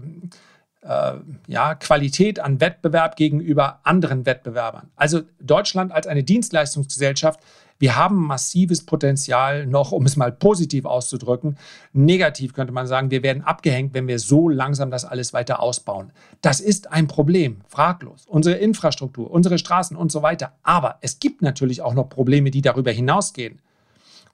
äh, 0.83 1.15
ja, 1.47 1.75
Qualität 1.75 2.41
an 2.41 2.61
Wettbewerb 2.61 3.17
gegenüber 3.17 3.81
anderen 3.85 4.27
Wettbewerbern. 4.27 4.91
Also 4.97 5.23
Deutschland 5.41 5.93
als 5.93 6.07
eine 6.07 6.25
Dienstleistungsgesellschaft 6.25 7.41
wir 7.79 7.95
haben 7.95 8.17
massives 8.17 8.85
Potenzial 8.85 9.67
noch, 9.67 9.93
um 9.93 10.05
es 10.05 10.17
mal 10.17 10.33
positiv 10.33 10.85
auszudrücken. 10.85 11.57
Negativ 11.93 12.53
könnte 12.53 12.73
man 12.73 12.89
sagen, 12.89 13.13
wir 13.13 13.23
werden 13.23 13.45
abgehängt, 13.45 13.95
wenn 13.95 14.09
wir 14.09 14.19
so 14.19 14.49
langsam 14.49 14.91
das 14.91 15.05
alles 15.05 15.33
weiter 15.33 15.61
ausbauen. 15.61 16.13
Das 16.41 16.59
ist 16.59 16.91
ein 16.91 17.07
Problem, 17.07 17.61
fraglos. 17.69 18.27
Unsere 18.27 18.57
Infrastruktur, 18.57 19.31
unsere 19.31 19.59
Straßen 19.59 19.97
und 19.97 20.11
so 20.11 20.23
weiter. 20.23 20.57
Aber 20.65 20.99
es 21.03 21.21
gibt 21.21 21.41
natürlich 21.41 21.81
auch 21.81 21.95
noch 21.95 22.09
Probleme, 22.09 22.51
die 22.51 22.63
darüber 22.63 22.91
hinausgehen. 22.91 23.63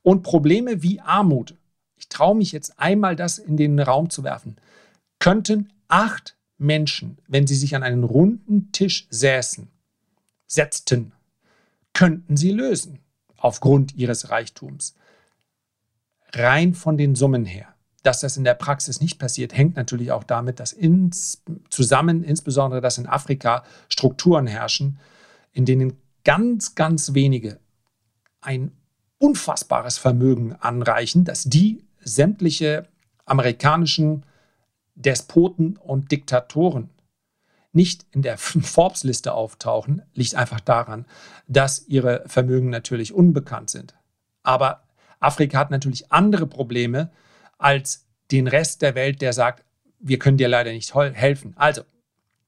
Und 0.02 0.22
Probleme 0.22 0.82
wie 0.82 1.00
Armut, 1.00 1.54
ich 1.96 2.08
traue 2.08 2.36
mich 2.36 2.52
jetzt 2.52 2.78
einmal 2.78 3.14
das 3.14 3.38
in 3.38 3.58
den 3.58 3.78
Raum 3.78 4.08
zu 4.08 4.24
werfen, 4.24 4.56
könnten 5.18 5.70
acht 5.88 6.36
Menschen, 6.58 7.18
wenn 7.28 7.46
sie 7.46 7.54
sich 7.54 7.74
an 7.74 7.82
einen 7.82 8.04
runden 8.04 8.72
Tisch 8.72 9.06
säßen, 9.10 9.68
setzten, 10.46 11.12
könnten 11.92 12.36
sie 12.36 12.52
lösen 12.52 13.00
aufgrund 13.36 13.94
ihres 13.94 14.30
Reichtums. 14.30 14.94
Rein 16.32 16.74
von 16.74 16.96
den 16.96 17.14
Summen 17.14 17.44
her. 17.44 17.68
Dass 18.02 18.20
das 18.20 18.36
in 18.36 18.44
der 18.44 18.54
Praxis 18.54 19.00
nicht 19.00 19.18
passiert, 19.18 19.56
hängt 19.56 19.76
natürlich 19.76 20.12
auch 20.12 20.24
damit, 20.24 20.60
dass 20.60 20.72
ins, 20.72 21.42
zusammen, 21.70 22.22
insbesondere 22.22 22.80
dass 22.80 22.98
in 22.98 23.06
Afrika 23.06 23.64
Strukturen 23.88 24.46
herrschen, 24.46 24.98
in 25.52 25.64
denen 25.64 25.96
ganz, 26.24 26.74
ganz 26.74 27.14
wenige 27.14 27.60
ein 28.40 28.72
unfassbares 29.18 29.96
Vermögen 29.96 30.54
anreichen, 30.54 31.24
dass 31.24 31.44
die 31.44 31.84
sämtliche 32.00 32.88
amerikanischen 33.24 34.26
Despoten 34.94 35.76
und 35.76 36.10
Diktatoren 36.12 36.90
nicht 37.72 38.06
in 38.12 38.22
der 38.22 38.38
Forbes-Liste 38.38 39.34
auftauchen, 39.34 40.02
liegt 40.14 40.34
einfach 40.34 40.60
daran, 40.60 41.06
dass 41.48 41.86
ihre 41.88 42.22
Vermögen 42.26 42.70
natürlich 42.70 43.12
unbekannt 43.12 43.70
sind. 43.70 43.94
Aber 44.42 44.84
Afrika 45.20 45.58
hat 45.58 45.70
natürlich 45.70 46.12
andere 46.12 46.46
Probleme 46.46 47.10
als 47.58 48.06
den 48.30 48.46
Rest 48.46 48.82
der 48.82 48.94
Welt, 48.94 49.22
der 49.22 49.32
sagt, 49.32 49.64
wir 49.98 50.18
können 50.18 50.36
dir 50.36 50.48
leider 50.48 50.72
nicht 50.72 50.94
helfen. 50.94 51.54
Also, 51.56 51.82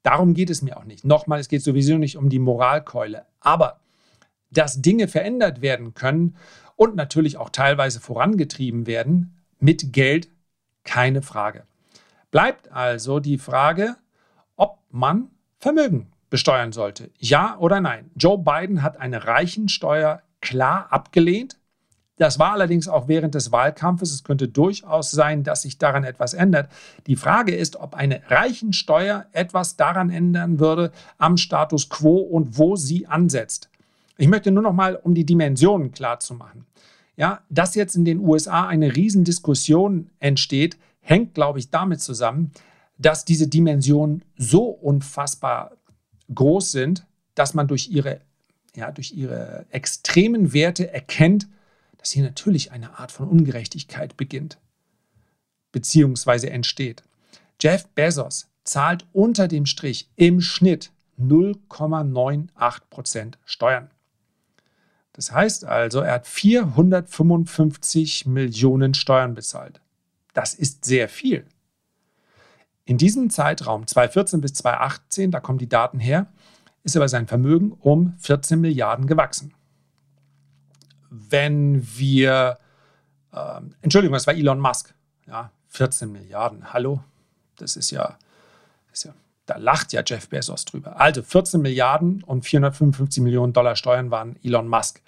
darum 0.02 0.34
geht 0.34 0.50
es 0.50 0.62
mir 0.62 0.76
auch 0.76 0.84
nicht. 0.84 1.04
Nochmal, 1.04 1.40
es 1.40 1.48
geht 1.48 1.62
sowieso 1.62 1.96
nicht 1.96 2.16
um 2.16 2.28
die 2.28 2.38
Moralkeule. 2.38 3.26
Aber 3.40 3.80
dass 4.50 4.82
Dinge 4.82 5.08
verändert 5.08 5.62
werden 5.62 5.94
können 5.94 6.36
und 6.76 6.96
natürlich 6.96 7.36
auch 7.36 7.50
teilweise 7.50 8.00
vorangetrieben 8.00 8.86
werden 8.86 9.36
mit 9.58 9.92
Geld, 9.92 10.28
keine 10.84 11.22
Frage. 11.22 11.64
Bleibt 12.36 12.70
also 12.70 13.18
die 13.18 13.38
Frage, 13.38 13.96
ob 14.56 14.80
man 14.90 15.30
Vermögen 15.58 16.08
besteuern 16.28 16.70
sollte. 16.70 17.10
Ja 17.18 17.56
oder 17.58 17.80
nein? 17.80 18.10
Joe 18.14 18.36
Biden 18.36 18.82
hat 18.82 19.00
eine 19.00 19.26
Reichensteuer 19.26 20.20
klar 20.42 20.88
abgelehnt. 20.90 21.56
Das 22.18 22.38
war 22.38 22.52
allerdings 22.52 22.88
auch 22.88 23.08
während 23.08 23.34
des 23.34 23.52
Wahlkampfes. 23.52 24.12
Es 24.12 24.22
könnte 24.22 24.48
durchaus 24.48 25.10
sein, 25.10 25.44
dass 25.44 25.62
sich 25.62 25.78
daran 25.78 26.04
etwas 26.04 26.34
ändert. 26.34 26.68
Die 27.06 27.16
Frage 27.16 27.54
ist, 27.54 27.76
ob 27.76 27.94
eine 27.94 28.20
Reichensteuer 28.28 29.24
etwas 29.32 29.78
daran 29.78 30.10
ändern 30.10 30.60
würde 30.60 30.92
am 31.16 31.38
Status 31.38 31.88
quo 31.88 32.18
und 32.18 32.58
wo 32.58 32.76
sie 32.76 33.06
ansetzt. 33.06 33.70
Ich 34.18 34.28
möchte 34.28 34.50
nur 34.50 34.62
noch 34.62 34.74
mal, 34.74 34.96
um 34.96 35.14
die 35.14 35.24
Dimensionen 35.24 35.90
klar 35.90 36.20
zu 36.20 36.34
machen. 36.34 36.66
Ja, 37.16 37.40
dass 37.48 37.74
jetzt 37.74 37.96
in 37.96 38.04
den 38.04 38.20
USA 38.20 38.66
eine 38.66 38.94
Riesendiskussion 38.94 40.10
entsteht, 40.20 40.76
hängt, 41.06 41.34
glaube 41.34 41.60
ich, 41.60 41.70
damit 41.70 42.00
zusammen, 42.00 42.50
dass 42.98 43.24
diese 43.24 43.46
Dimensionen 43.46 44.24
so 44.36 44.64
unfassbar 44.64 45.76
groß 46.34 46.72
sind, 46.72 47.06
dass 47.34 47.54
man 47.54 47.68
durch 47.68 47.88
ihre, 47.88 48.20
ja, 48.74 48.90
durch 48.90 49.12
ihre 49.12 49.66
extremen 49.70 50.52
Werte 50.52 50.92
erkennt, 50.92 51.46
dass 51.98 52.10
hier 52.10 52.24
natürlich 52.24 52.72
eine 52.72 52.98
Art 52.98 53.12
von 53.12 53.28
Ungerechtigkeit 53.28 54.16
beginnt 54.16 54.58
bzw. 55.72 56.48
entsteht. 56.48 57.04
Jeff 57.60 57.86
Bezos 57.88 58.48
zahlt 58.64 59.06
unter 59.12 59.46
dem 59.46 59.66
Strich 59.66 60.10
im 60.16 60.40
Schnitt 60.40 60.90
0,98% 61.20 63.34
Steuern. 63.44 63.90
Das 65.12 65.30
heißt 65.32 65.64
also, 65.64 66.00
er 66.00 66.14
hat 66.14 66.26
455 66.26 68.26
Millionen 68.26 68.94
Steuern 68.94 69.34
bezahlt. 69.34 69.80
Das 70.36 70.52
ist 70.52 70.84
sehr 70.84 71.08
viel. 71.08 71.46
In 72.84 72.98
diesem 72.98 73.30
Zeitraum 73.30 73.86
2014 73.86 74.42
bis 74.42 74.52
2018, 74.52 75.30
da 75.30 75.40
kommen 75.40 75.58
die 75.58 75.68
Daten 75.68 75.98
her, 75.98 76.26
ist 76.82 76.94
aber 76.94 77.08
sein 77.08 77.26
Vermögen 77.26 77.72
um 77.72 78.12
14 78.18 78.60
Milliarden 78.60 79.06
gewachsen. 79.06 79.54
Wenn 81.08 81.88
wir, 81.96 82.58
äh, 83.32 83.60
Entschuldigung, 83.80 84.12
das 84.12 84.26
war 84.26 84.34
Elon 84.34 84.60
Musk, 84.60 84.94
ja, 85.26 85.50
14 85.68 86.12
Milliarden, 86.12 86.70
hallo, 86.74 87.02
das 87.56 87.76
ist 87.76 87.90
ja, 87.90 88.18
das 88.90 88.98
ist 88.98 89.04
ja 89.04 89.14
da 89.46 89.56
lacht 89.56 89.94
ja 89.94 90.02
Jeff 90.04 90.28
Bezos 90.28 90.66
drüber. 90.66 91.00
Also 91.00 91.22
14 91.22 91.62
Milliarden 91.62 92.22
und 92.24 92.44
455 92.44 93.22
Millionen 93.22 93.54
Dollar 93.54 93.76
Steuern 93.76 94.10
waren 94.10 94.36
Elon 94.42 94.68
Musk. 94.68 95.00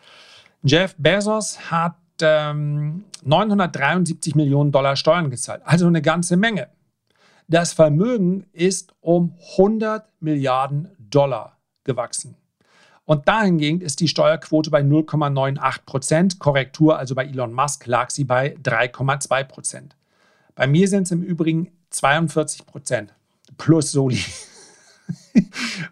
Jeff 0.62 0.94
Bezos 0.96 1.70
hat 1.70 1.97
ähm, 2.22 3.04
973 3.24 4.34
Millionen 4.34 4.72
Dollar 4.72 4.96
Steuern 4.96 5.30
gezahlt, 5.30 5.62
also 5.64 5.86
eine 5.86 6.02
ganze 6.02 6.36
Menge. 6.36 6.68
Das 7.48 7.72
Vermögen 7.72 8.46
ist 8.52 8.94
um 9.00 9.34
100 9.52 10.06
Milliarden 10.20 10.88
Dollar 10.98 11.56
gewachsen. 11.84 12.36
Und 13.06 13.26
dahingehend 13.26 13.82
ist 13.82 14.00
die 14.00 14.08
Steuerquote 14.08 14.70
bei 14.70 14.82
0,98 14.82 15.86
Prozent. 15.86 16.38
Korrektur, 16.38 16.98
also 16.98 17.14
bei 17.14 17.24
Elon 17.24 17.54
Musk, 17.54 17.86
lag 17.86 18.10
sie 18.10 18.24
bei 18.24 18.54
3,2 18.56 19.44
Prozent. 19.44 19.96
Bei 20.54 20.66
mir 20.66 20.88
sind 20.88 21.04
es 21.04 21.12
im 21.12 21.22
Übrigen 21.22 21.70
42 21.88 22.66
Prozent 22.66 23.14
plus 23.56 23.92
Soli. 23.92 24.22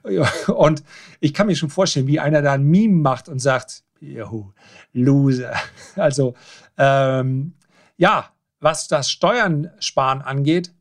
und 0.49 0.83
ich 1.21 1.33
kann 1.33 1.47
mir 1.47 1.57
schon 1.57 1.71
vorstellen, 1.71 2.07
wie 2.07 2.21
einer 2.21 2.43
da 2.43 2.53
ein 2.53 2.65
Meme 2.65 2.97
macht 2.97 3.31
und 3.31 3.39
sagt, 3.39 3.83
Juhu, 4.01 4.53
Loser. 4.93 5.55
Also 5.97 6.35
ähm, 6.79 7.55
ja, 7.97 8.33
was 8.61 8.89
das 8.89 9.11
Steuern 9.11 9.71
sparen 9.79 10.23
angeht, 10.23 10.73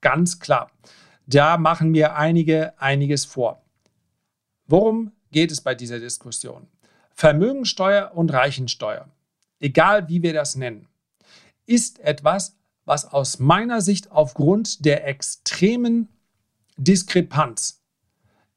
ganz 0.00 0.40
klar. 0.40 0.70
Da 1.26 1.56
machen 1.56 1.90
mir 1.90 2.16
einige 2.16 2.78
einiges 2.80 3.24
vor. 3.24 3.62
Worum 4.66 5.12
geht 5.30 5.50
es 5.50 5.60
bei 5.60 5.74
dieser 5.74 6.00
Diskussion? 6.00 6.68
Vermögensteuer 7.14 8.12
und 8.14 8.32
Reichensteuer, 8.32 9.08
egal 9.60 10.08
wie 10.08 10.22
wir 10.22 10.32
das 10.32 10.56
nennen, 10.56 10.88
ist 11.66 12.00
etwas, 12.00 12.56
was 12.84 13.06
aus 13.06 13.38
meiner 13.38 13.80
Sicht 13.80 14.10
aufgrund 14.10 14.84
der 14.84 15.06
extremen 15.06 16.08
Diskrepanz 16.76 17.82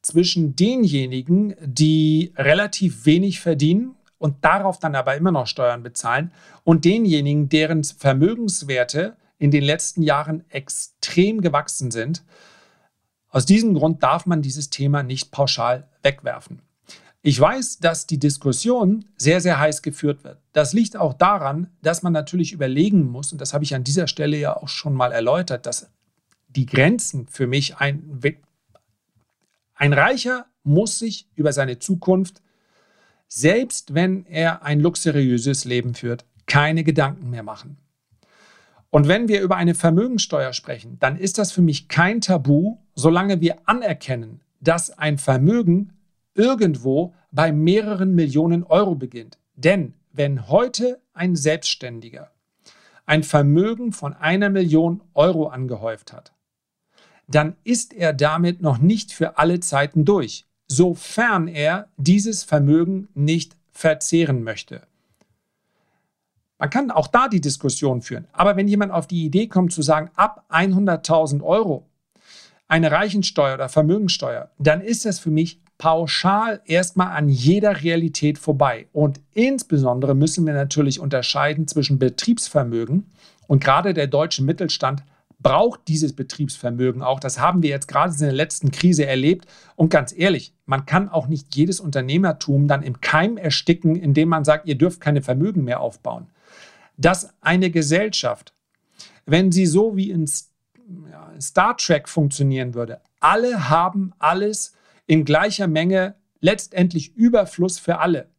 zwischen 0.01 0.55
denjenigen, 0.55 1.55
die 1.61 2.33
relativ 2.35 3.05
wenig 3.05 3.39
verdienen 3.39 3.96
und 4.17 4.43
darauf 4.43 4.79
dann 4.79 4.95
aber 4.95 5.15
immer 5.15 5.31
noch 5.31 5.47
Steuern 5.47 5.83
bezahlen, 5.83 6.31
und 6.63 6.85
denjenigen, 6.85 7.49
deren 7.49 7.83
Vermögenswerte 7.83 9.15
in 9.37 9.51
den 9.51 9.63
letzten 9.63 10.01
Jahren 10.01 10.43
extrem 10.49 11.41
gewachsen 11.41 11.91
sind. 11.91 12.23
Aus 13.29 13.45
diesem 13.45 13.73
Grund 13.73 14.01
darf 14.03 14.25
man 14.25 14.41
dieses 14.41 14.69
Thema 14.69 15.03
nicht 15.03 15.31
pauschal 15.31 15.87
wegwerfen. 16.01 16.61
Ich 17.21 17.39
weiß, 17.39 17.79
dass 17.79 18.07
die 18.07 18.19
Diskussion 18.19 19.05
sehr, 19.17 19.41
sehr 19.41 19.59
heiß 19.59 19.81
geführt 19.81 20.23
wird. 20.23 20.39
Das 20.53 20.73
liegt 20.73 20.95
auch 20.95 21.13
daran, 21.13 21.69
dass 21.81 22.01
man 22.01 22.13
natürlich 22.13 22.53
überlegen 22.53 23.05
muss, 23.05 23.31
und 23.31 23.41
das 23.41 23.53
habe 23.53 23.63
ich 23.63 23.75
an 23.75 23.83
dieser 23.83 24.07
Stelle 24.07 24.37
ja 24.37 24.55
auch 24.55 24.69
schon 24.69 24.93
mal 24.93 25.11
erläutert, 25.11 25.65
dass 25.65 25.89
die 26.47 26.65
Grenzen 26.65 27.27
für 27.27 27.45
mich 27.45 27.77
ein, 27.77 28.21
ein 29.75 29.93
Reicher 29.93 30.45
muss 30.63 30.99
sich 30.99 31.27
über 31.35 31.53
seine 31.53 31.79
Zukunft, 31.79 32.41
selbst 33.27 33.93
wenn 33.93 34.25
er 34.25 34.63
ein 34.63 34.79
luxuriöses 34.79 35.65
Leben 35.65 35.93
führt, 35.93 36.25
keine 36.45 36.83
Gedanken 36.83 37.29
mehr 37.29 37.43
machen. 37.43 37.77
Und 38.89 39.07
wenn 39.07 39.27
wir 39.27 39.41
über 39.41 39.57
eine 39.57 39.75
Vermögensteuer 39.75 40.53
sprechen, 40.53 40.97
dann 40.99 41.17
ist 41.17 41.37
das 41.37 41.51
für 41.51 41.61
mich 41.61 41.89
kein 41.89 42.21
Tabu, 42.21 42.77
solange 42.95 43.41
wir 43.41 43.57
anerkennen, 43.65 44.39
dass 44.61 44.97
ein 44.97 45.17
Vermögen 45.17 45.93
irgendwo 46.33 47.13
bei 47.31 47.51
mehreren 47.51 48.15
Millionen 48.15 48.63
Euro 48.63 48.95
beginnt. 48.95 49.37
Denn 49.55 49.93
wenn 50.13 50.47
heute 50.47 51.01
ein 51.13 51.35
Selbstständiger 51.35 52.31
ein 53.05 53.23
Vermögen 53.23 53.91
von 53.91 54.13
einer 54.13 54.49
Million 54.49 55.01
Euro 55.13 55.47
angehäuft 55.47 56.13
hat, 56.13 56.33
dann 57.27 57.55
ist 57.63 57.93
er 57.93 58.13
damit 58.13 58.61
noch 58.61 58.77
nicht 58.77 59.13
für 59.13 59.37
alle 59.37 59.59
Zeiten 59.59 60.05
durch, 60.05 60.46
sofern 60.67 61.47
er 61.47 61.87
dieses 61.97 62.43
Vermögen 62.43 63.07
nicht 63.13 63.55
verzehren 63.71 64.43
möchte. 64.43 64.81
Man 66.59 66.69
kann 66.69 66.91
auch 66.91 67.07
da 67.07 67.27
die 67.27 67.41
Diskussion 67.41 68.01
führen. 68.01 68.27
Aber 68.31 68.55
wenn 68.57 68.67
jemand 68.67 68.91
auf 68.91 69.07
die 69.07 69.25
Idee 69.25 69.47
kommt 69.47 69.71
zu 69.71 69.81
sagen, 69.81 70.09
ab 70.15 70.45
100.000 70.49 71.43
Euro 71.43 71.85
eine 72.67 72.91
Reichensteuer 72.91 73.53
oder 73.53 73.69
Vermögensteuer, 73.69 74.49
dann 74.57 74.81
ist 74.81 75.05
das 75.05 75.19
für 75.19 75.29
mich 75.29 75.61
pauschal 75.77 76.61
erstmal 76.65 77.15
an 77.15 77.29
jeder 77.29 77.83
Realität 77.83 78.39
vorbei. 78.39 78.87
Und 78.91 79.21
insbesondere 79.33 80.15
müssen 80.15 80.45
wir 80.45 80.53
natürlich 80.53 80.99
unterscheiden 80.99 81.67
zwischen 81.67 81.99
Betriebsvermögen 81.99 83.11
und 83.47 83.63
gerade 83.63 83.93
der 83.93 84.07
deutsche 84.07 84.43
Mittelstand 84.43 85.03
braucht 85.39 85.87
dieses 85.87 86.13
Betriebsvermögen 86.13 87.01
auch. 87.01 87.19
Das 87.19 87.39
haben 87.39 87.61
wir 87.61 87.69
jetzt 87.69 87.87
gerade 87.87 88.13
in 88.13 88.19
der 88.19 88.31
letzten 88.31 88.71
Krise 88.71 89.05
erlebt. 89.05 89.45
Und 89.75 89.89
ganz 89.89 90.13
ehrlich, 90.15 90.53
man 90.65 90.85
kann 90.85 91.09
auch 91.09 91.27
nicht 91.27 91.55
jedes 91.55 91.79
Unternehmertum 91.79 92.67
dann 92.67 92.83
im 92.83 93.01
Keim 93.01 93.37
ersticken, 93.37 93.95
indem 93.95 94.29
man 94.29 94.45
sagt, 94.45 94.67
ihr 94.67 94.77
dürft 94.77 94.99
keine 94.99 95.21
Vermögen 95.21 95.63
mehr 95.63 95.79
aufbauen. 95.79 96.27
Dass 96.97 97.33
eine 97.41 97.69
Gesellschaft, 97.69 98.53
wenn 99.25 99.51
sie 99.51 99.67
so 99.67 99.95
wie 99.95 100.09
in 100.09 100.25
Star 101.39 101.77
Trek 101.77 102.09
funktionieren 102.09 102.73
würde, 102.73 103.01
alle 103.19 103.69
haben 103.69 104.13
alles 104.17 104.73
in 105.05 105.23
gleicher 105.23 105.67
Menge, 105.67 106.15
letztendlich 106.39 107.15
Überfluss 107.15 107.77
für 107.79 107.99
alle, 107.99 108.29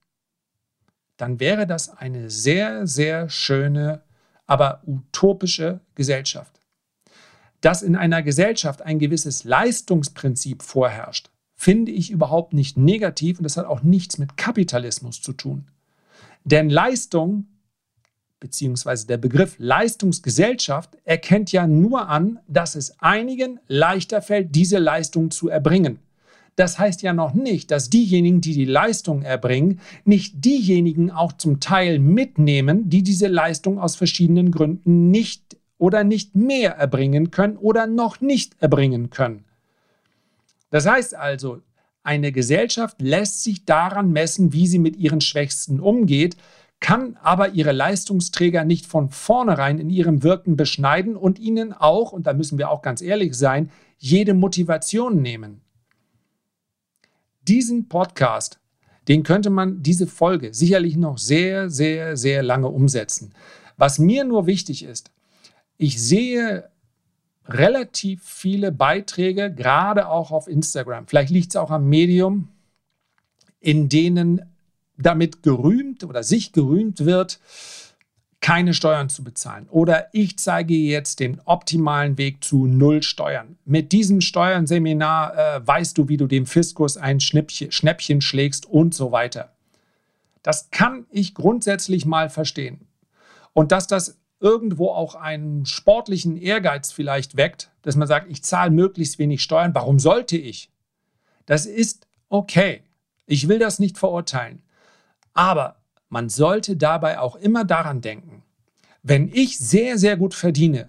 dann 1.16 1.40
wäre 1.40 1.66
das 1.66 1.88
eine 1.88 2.30
sehr, 2.30 2.86
sehr 2.86 3.28
schöne, 3.28 4.02
aber 4.46 4.82
utopische 4.86 5.80
Gesellschaft 5.94 6.57
dass 7.60 7.82
in 7.82 7.96
einer 7.96 8.22
Gesellschaft 8.22 8.82
ein 8.82 8.98
gewisses 8.98 9.44
Leistungsprinzip 9.44 10.62
vorherrscht, 10.62 11.30
finde 11.54 11.92
ich 11.92 12.10
überhaupt 12.10 12.52
nicht 12.52 12.76
negativ 12.76 13.38
und 13.38 13.44
das 13.44 13.56
hat 13.56 13.66
auch 13.66 13.82
nichts 13.82 14.18
mit 14.18 14.36
Kapitalismus 14.36 15.20
zu 15.20 15.32
tun. 15.32 15.68
Denn 16.44 16.70
Leistung 16.70 17.46
beziehungsweise 18.40 19.06
der 19.06 19.16
Begriff 19.16 19.56
Leistungsgesellschaft 19.58 20.96
erkennt 21.04 21.52
ja 21.52 21.66
nur 21.66 22.08
an, 22.08 22.38
dass 22.46 22.74
es 22.74 22.98
einigen 23.00 23.60
leichter 23.66 24.22
fällt, 24.22 24.54
diese 24.54 24.78
Leistung 24.78 25.30
zu 25.30 25.48
erbringen. 25.48 25.98
Das 26.56 26.78
heißt 26.78 27.02
ja 27.02 27.12
noch 27.12 27.34
nicht, 27.34 27.70
dass 27.70 27.88
diejenigen, 27.88 28.40
die 28.40 28.52
die 28.52 28.64
Leistung 28.64 29.22
erbringen, 29.22 29.80
nicht 30.04 30.44
diejenigen 30.44 31.10
auch 31.12 31.32
zum 31.32 31.60
Teil 31.60 32.00
mitnehmen, 32.00 32.90
die 32.90 33.04
diese 33.04 33.28
Leistung 33.28 33.78
aus 33.78 33.94
verschiedenen 33.94 34.50
Gründen 34.50 35.10
nicht 35.10 35.56
oder 35.78 36.04
nicht 36.04 36.34
mehr 36.34 36.76
erbringen 36.76 37.30
können 37.30 37.56
oder 37.56 37.86
noch 37.86 38.20
nicht 38.20 38.60
erbringen 38.60 39.10
können. 39.10 39.44
Das 40.70 40.86
heißt 40.86 41.14
also, 41.14 41.62
eine 42.02 42.32
Gesellschaft 42.32 43.00
lässt 43.00 43.42
sich 43.42 43.64
daran 43.64 44.12
messen, 44.12 44.52
wie 44.52 44.66
sie 44.66 44.78
mit 44.78 44.96
ihren 44.96 45.20
Schwächsten 45.20 45.80
umgeht, 45.80 46.36
kann 46.80 47.16
aber 47.22 47.50
ihre 47.50 47.72
Leistungsträger 47.72 48.64
nicht 48.64 48.86
von 48.86 49.10
vornherein 49.10 49.78
in 49.78 49.90
ihrem 49.90 50.22
Wirken 50.22 50.56
beschneiden 50.56 51.16
und 51.16 51.38
ihnen 51.38 51.72
auch, 51.72 52.12
und 52.12 52.26
da 52.26 52.32
müssen 52.34 52.58
wir 52.58 52.70
auch 52.70 52.82
ganz 52.82 53.02
ehrlich 53.02 53.34
sein, 53.34 53.70
jede 53.98 54.34
Motivation 54.34 55.20
nehmen. 55.20 55.60
Diesen 57.42 57.88
Podcast, 57.88 58.60
den 59.08 59.22
könnte 59.22 59.50
man 59.50 59.82
diese 59.82 60.06
Folge 60.06 60.54
sicherlich 60.54 60.96
noch 60.96 61.18
sehr, 61.18 61.68
sehr, 61.70 62.16
sehr 62.16 62.42
lange 62.42 62.68
umsetzen. 62.68 63.32
Was 63.76 63.98
mir 63.98 64.24
nur 64.24 64.46
wichtig 64.46 64.84
ist, 64.84 65.10
ich 65.78 66.02
sehe 66.02 66.68
relativ 67.46 68.22
viele 68.24 68.72
Beiträge, 68.72 69.52
gerade 69.52 70.08
auch 70.08 70.30
auf 70.30 70.48
Instagram, 70.48 71.06
vielleicht 71.06 71.30
liegt 71.30 71.50
es 71.50 71.56
auch 71.56 71.70
am 71.70 71.88
Medium, 71.88 72.48
in 73.60 73.88
denen 73.88 74.42
damit 74.98 75.42
gerühmt 75.42 76.04
oder 76.04 76.22
sich 76.22 76.52
gerühmt 76.52 77.04
wird, 77.04 77.40
keine 78.40 78.72
Steuern 78.74 79.08
zu 79.08 79.24
bezahlen. 79.24 79.66
Oder 79.68 80.08
ich 80.12 80.38
zeige 80.38 80.74
jetzt 80.74 81.20
den 81.20 81.40
optimalen 81.44 82.18
Weg 82.18 82.44
zu 82.44 82.66
Null 82.66 83.02
Steuern. 83.02 83.58
Mit 83.64 83.90
diesem 83.92 84.20
Steuernseminar 84.20 85.36
äh, 85.36 85.66
weißt 85.66 85.98
du, 85.98 86.08
wie 86.08 86.16
du 86.16 86.26
dem 86.26 86.46
Fiskus 86.46 86.96
ein 86.96 87.18
Schnippchen, 87.18 87.72
Schnäppchen 87.72 88.20
schlägst 88.20 88.66
und 88.66 88.94
so 88.94 89.10
weiter. 89.10 89.52
Das 90.42 90.70
kann 90.70 91.06
ich 91.10 91.34
grundsätzlich 91.34 92.06
mal 92.06 92.30
verstehen. 92.30 92.86
Und 93.54 93.72
dass 93.72 93.88
das 93.88 94.16
irgendwo 94.40 94.90
auch 94.90 95.14
einen 95.14 95.66
sportlichen 95.66 96.36
Ehrgeiz 96.36 96.92
vielleicht 96.92 97.36
weckt, 97.36 97.70
dass 97.82 97.96
man 97.96 98.08
sagt, 98.08 98.30
ich 98.30 98.42
zahle 98.42 98.70
möglichst 98.70 99.18
wenig 99.18 99.42
Steuern, 99.42 99.74
warum 99.74 99.98
sollte 99.98 100.36
ich? 100.36 100.70
Das 101.46 101.66
ist 101.66 102.06
okay. 102.28 102.82
Ich 103.26 103.48
will 103.48 103.58
das 103.58 103.78
nicht 103.78 103.98
verurteilen. 103.98 104.62
Aber 105.34 105.76
man 106.08 106.28
sollte 106.28 106.76
dabei 106.76 107.18
auch 107.18 107.36
immer 107.36 107.64
daran 107.64 108.00
denken, 108.00 108.42
wenn 109.02 109.28
ich 109.28 109.58
sehr, 109.58 109.98
sehr 109.98 110.16
gut 110.16 110.34
verdiene 110.34 110.88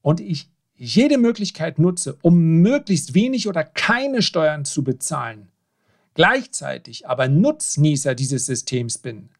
und 0.00 0.20
ich 0.20 0.50
jede 0.74 1.18
Möglichkeit 1.18 1.78
nutze, 1.78 2.18
um 2.22 2.60
möglichst 2.60 3.14
wenig 3.14 3.48
oder 3.48 3.62
keine 3.62 4.22
Steuern 4.22 4.64
zu 4.64 4.82
bezahlen, 4.82 5.48
gleichzeitig 6.14 7.06
aber 7.08 7.28
Nutznießer 7.28 8.14
dieses 8.14 8.46
Systems 8.46 8.98
bin, 8.98 9.30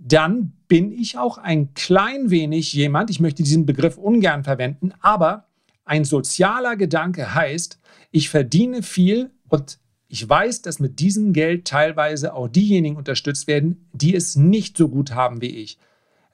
dann 0.00 0.52
bin 0.66 0.92
ich 0.92 1.18
auch 1.18 1.36
ein 1.38 1.74
klein 1.74 2.30
wenig 2.30 2.72
jemand, 2.72 3.10
ich 3.10 3.20
möchte 3.20 3.42
diesen 3.42 3.66
Begriff 3.66 3.98
ungern 3.98 4.44
verwenden, 4.44 4.92
aber 5.00 5.46
ein 5.84 6.04
sozialer 6.04 6.76
Gedanke 6.76 7.34
heißt, 7.34 7.78
ich 8.10 8.30
verdiene 8.30 8.82
viel 8.82 9.30
und 9.48 9.78
ich 10.08 10.28
weiß, 10.28 10.62
dass 10.62 10.80
mit 10.80 10.98
diesem 10.98 11.32
Geld 11.32 11.66
teilweise 11.66 12.34
auch 12.34 12.48
diejenigen 12.48 12.96
unterstützt 12.96 13.46
werden, 13.46 13.88
die 13.92 14.14
es 14.14 14.36
nicht 14.36 14.76
so 14.76 14.88
gut 14.88 15.12
haben 15.12 15.40
wie 15.40 15.50
ich. 15.62 15.78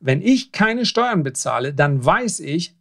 Wenn 0.01 0.23
ich 0.23 0.53
keine 0.53 0.87
Steuern 0.87 1.23
bezahle, 1.23 1.75
dann 1.75 2.05
weiß 2.05 2.41
ich, 2.41 2.75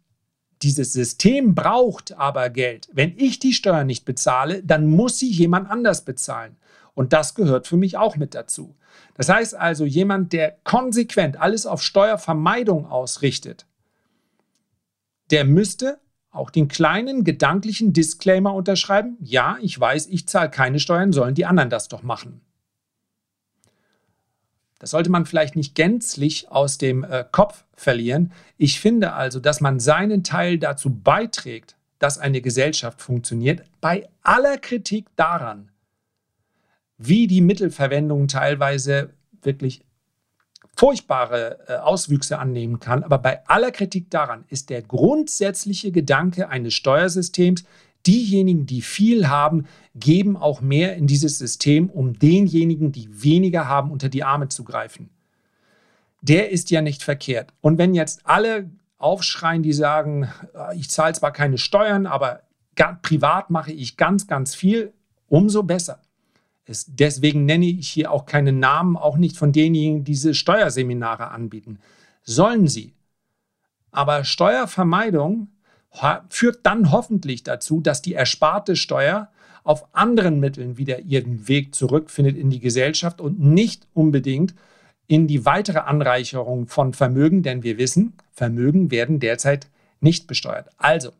dieses 0.62 0.92
System 0.92 1.54
braucht 1.54 2.16
aber 2.16 2.48
Geld. 2.48 2.88
Wenn 2.92 3.14
ich 3.18 3.38
die 3.38 3.52
Steuern 3.52 3.86
nicht 3.86 4.04
bezahle, 4.04 4.62
dann 4.62 4.86
muss 4.86 5.18
sie 5.18 5.30
jemand 5.30 5.68
anders 5.68 6.04
bezahlen. 6.04 6.56
Und 6.96 7.12
das 7.12 7.34
gehört 7.34 7.66
für 7.66 7.76
mich 7.76 7.98
auch 7.98 8.16
mit 8.16 8.34
dazu. 8.34 8.74
Das 9.14 9.28
heißt 9.28 9.54
also, 9.54 9.84
jemand, 9.84 10.32
der 10.32 10.56
konsequent 10.64 11.38
alles 11.38 11.66
auf 11.66 11.82
Steuervermeidung 11.82 12.86
ausrichtet, 12.86 13.66
der 15.30 15.44
müsste 15.44 16.00
auch 16.30 16.48
den 16.48 16.68
kleinen 16.68 17.22
gedanklichen 17.22 17.92
Disclaimer 17.92 18.54
unterschreiben, 18.54 19.18
ja, 19.20 19.58
ich 19.60 19.78
weiß, 19.78 20.06
ich 20.06 20.26
zahle 20.26 20.50
keine 20.50 20.80
Steuern, 20.80 21.12
sollen 21.12 21.34
die 21.34 21.44
anderen 21.44 21.68
das 21.70 21.88
doch 21.88 22.02
machen. 22.02 22.40
Das 24.78 24.90
sollte 24.90 25.10
man 25.10 25.26
vielleicht 25.26 25.54
nicht 25.54 25.74
gänzlich 25.74 26.50
aus 26.50 26.78
dem 26.78 27.04
äh, 27.04 27.24
Kopf 27.30 27.64
verlieren. 27.74 28.32
Ich 28.56 28.80
finde 28.80 29.12
also, 29.12 29.38
dass 29.38 29.60
man 29.60 29.80
seinen 29.80 30.24
Teil 30.24 30.58
dazu 30.58 30.90
beiträgt, 30.90 31.76
dass 31.98 32.18
eine 32.18 32.40
Gesellschaft 32.40 33.02
funktioniert, 33.02 33.62
bei 33.82 34.08
aller 34.22 34.56
Kritik 34.58 35.06
daran, 35.16 35.70
wie 36.98 37.26
die 37.26 37.40
Mittelverwendung 37.40 38.28
teilweise 38.28 39.10
wirklich 39.42 39.82
furchtbare 40.76 41.58
äh, 41.68 41.76
Auswüchse 41.76 42.38
annehmen 42.38 42.80
kann. 42.80 43.02
Aber 43.02 43.18
bei 43.18 43.46
aller 43.46 43.70
Kritik 43.70 44.10
daran 44.10 44.44
ist 44.48 44.70
der 44.70 44.82
grundsätzliche 44.82 45.90
Gedanke 45.90 46.48
eines 46.48 46.74
Steuersystems, 46.74 47.64
diejenigen, 48.06 48.66
die 48.66 48.82
viel 48.82 49.28
haben, 49.28 49.66
geben 49.94 50.36
auch 50.36 50.60
mehr 50.60 50.96
in 50.96 51.06
dieses 51.06 51.38
System, 51.38 51.90
um 51.90 52.18
denjenigen, 52.18 52.92
die 52.92 53.22
weniger 53.22 53.66
haben, 53.66 53.90
unter 53.90 54.08
die 54.08 54.22
Arme 54.22 54.48
zu 54.48 54.64
greifen. 54.64 55.10
Der 56.20 56.50
ist 56.50 56.70
ja 56.70 56.82
nicht 56.82 57.02
verkehrt. 57.02 57.52
Und 57.60 57.78
wenn 57.78 57.94
jetzt 57.94 58.20
alle 58.24 58.70
aufschreien, 58.98 59.62
die 59.62 59.72
sagen, 59.72 60.28
äh, 60.54 60.76
ich 60.76 60.90
zahle 60.90 61.14
zwar 61.14 61.32
keine 61.32 61.58
Steuern, 61.58 62.06
aber 62.06 62.42
privat 63.02 63.50
mache 63.50 63.72
ich 63.72 63.96
ganz, 63.96 64.26
ganz 64.26 64.54
viel, 64.54 64.92
umso 65.28 65.62
besser. 65.62 66.00
Es, 66.66 66.86
deswegen 66.88 67.44
nenne 67.44 67.66
ich 67.66 67.88
hier 67.88 68.10
auch 68.10 68.26
keine 68.26 68.52
Namen, 68.52 68.96
auch 68.96 69.16
nicht 69.16 69.36
von 69.36 69.52
denjenigen, 69.52 70.04
die 70.04 70.12
diese 70.12 70.34
Steuerseminare 70.34 71.30
anbieten. 71.30 71.78
Sollen 72.22 72.66
sie. 72.66 72.94
Aber 73.92 74.24
Steuervermeidung 74.24 75.48
führt 76.28 76.66
dann 76.66 76.90
hoffentlich 76.90 77.44
dazu, 77.44 77.80
dass 77.80 78.02
die 78.02 78.14
ersparte 78.14 78.76
Steuer 78.76 79.30
auf 79.64 79.94
anderen 79.94 80.40
Mitteln 80.40 80.76
wieder 80.76 81.00
ihren 81.00 81.48
Weg 81.48 81.74
zurückfindet 81.74 82.36
in 82.36 82.50
die 82.50 82.60
Gesellschaft 82.60 83.20
und 83.20 83.40
nicht 83.40 83.88
unbedingt 83.94 84.54
in 85.06 85.26
die 85.26 85.44
weitere 85.44 85.78
Anreicherung 85.78 86.66
von 86.66 86.92
Vermögen, 86.92 87.42
denn 87.42 87.62
wir 87.62 87.78
wissen, 87.78 88.14
Vermögen 88.32 88.90
werden 88.90 89.20
derzeit 89.20 89.68
nicht 90.00 90.26
besteuert. 90.26 90.68
Also 90.76 91.12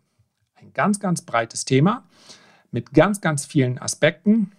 ein 0.54 0.72
ganz, 0.74 1.00
ganz 1.00 1.22
breites 1.22 1.64
Thema 1.64 2.04
mit 2.70 2.92
ganz, 2.92 3.20
ganz 3.20 3.46
vielen 3.46 3.78
Aspekten. 3.78 4.52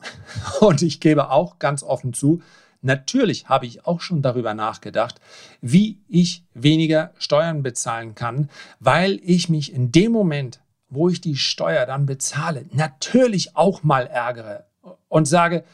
Und 0.60 0.82
ich 0.82 1.00
gebe 1.00 1.30
auch 1.30 1.58
ganz 1.58 1.82
offen 1.82 2.12
zu, 2.12 2.42
natürlich 2.82 3.48
habe 3.48 3.66
ich 3.66 3.86
auch 3.86 4.00
schon 4.00 4.22
darüber 4.22 4.54
nachgedacht, 4.54 5.20
wie 5.60 6.00
ich 6.08 6.44
weniger 6.54 7.12
Steuern 7.18 7.62
bezahlen 7.62 8.14
kann, 8.14 8.50
weil 8.80 9.20
ich 9.22 9.48
mich 9.48 9.72
in 9.72 9.92
dem 9.92 10.12
Moment, 10.12 10.60
wo 10.88 11.08
ich 11.08 11.20
die 11.20 11.36
Steuer 11.36 11.86
dann 11.86 12.06
bezahle, 12.06 12.66
natürlich 12.72 13.56
auch 13.56 13.82
mal 13.82 14.06
ärgere 14.06 14.66
und 15.08 15.26
sage, 15.26 15.64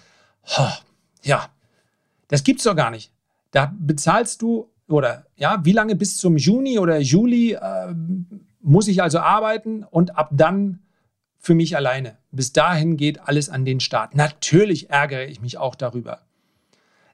ja, 1.22 1.48
das 2.28 2.42
gibt's 2.44 2.64
doch 2.64 2.76
gar 2.76 2.90
nicht. 2.90 3.12
Da 3.50 3.72
bezahlst 3.78 4.42
du 4.42 4.70
oder 4.88 5.26
ja, 5.36 5.64
wie 5.64 5.72
lange 5.72 5.96
bis 5.96 6.16
zum 6.16 6.36
Juni 6.36 6.78
oder 6.78 6.98
Juli 6.98 7.52
äh, 7.52 7.94
muss 8.60 8.88
ich 8.88 9.02
also 9.02 9.20
arbeiten 9.20 9.84
und 9.84 10.16
ab 10.16 10.30
dann 10.32 10.80
für 11.44 11.54
mich 11.54 11.76
alleine. 11.76 12.16
Bis 12.30 12.54
dahin 12.54 12.96
geht 12.96 13.20
alles 13.28 13.50
an 13.50 13.66
den 13.66 13.78
Staat. 13.78 14.14
Natürlich 14.14 14.88
ärgere 14.88 15.26
ich 15.26 15.42
mich 15.42 15.58
auch 15.58 15.74
darüber. 15.74 16.22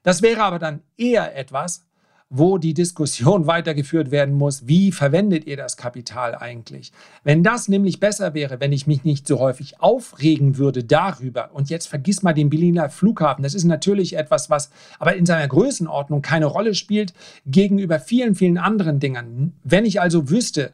Das 0.05 0.23
wäre 0.23 0.45
aber 0.45 0.61
dann 0.61 0.83
eher 0.97 1.37
etwas, 1.37 1.85
wo 2.29 2.57
die 2.57 2.73
Diskussion 2.73 3.47
weitergeführt 3.49 4.13
werden 4.13 4.37
muss, 4.37 4.69
wie 4.69 4.93
verwendet 4.93 5.47
ihr 5.47 5.57
das 5.57 5.77
Kapital 5.77 6.37
eigentlich? 6.37 6.93
Wenn 7.25 7.43
das 7.43 7.67
nämlich 7.67 7.99
besser 7.99 8.33
wäre, 8.33 8.61
wenn 8.61 8.73
ich 8.73 8.87
mich 8.87 9.03
nicht 9.03 9.27
so 9.27 9.41
häufig 9.41 9.81
aufregen 9.81 10.59
würde 10.59 10.85
darüber, 10.85 11.51
und 11.53 11.69
jetzt 11.69 11.89
vergiss 11.89 12.23
mal 12.23 12.33
den 12.33 12.51
Berliner 12.51 12.89
Flughafen, 12.89 13.43
das 13.43 13.55
ist 13.55 13.65
natürlich 13.65 14.17
etwas, 14.17 14.49
was 14.49 14.71
aber 15.01 15.17
in 15.17 15.27
seiner 15.27 15.49
Größenordnung 15.49 16.23
keine 16.23 16.47
Rolle 16.47 16.77
spielt 16.77 17.15
gegenüber 17.47 17.99
vielen, 17.99 18.37
vielen 18.37 18.59
anderen 18.59 19.01
Dingen. 19.01 19.55
Wenn 19.65 19.85
ich 19.85 20.01
also 20.01 20.31
wüsste, 20.31 20.73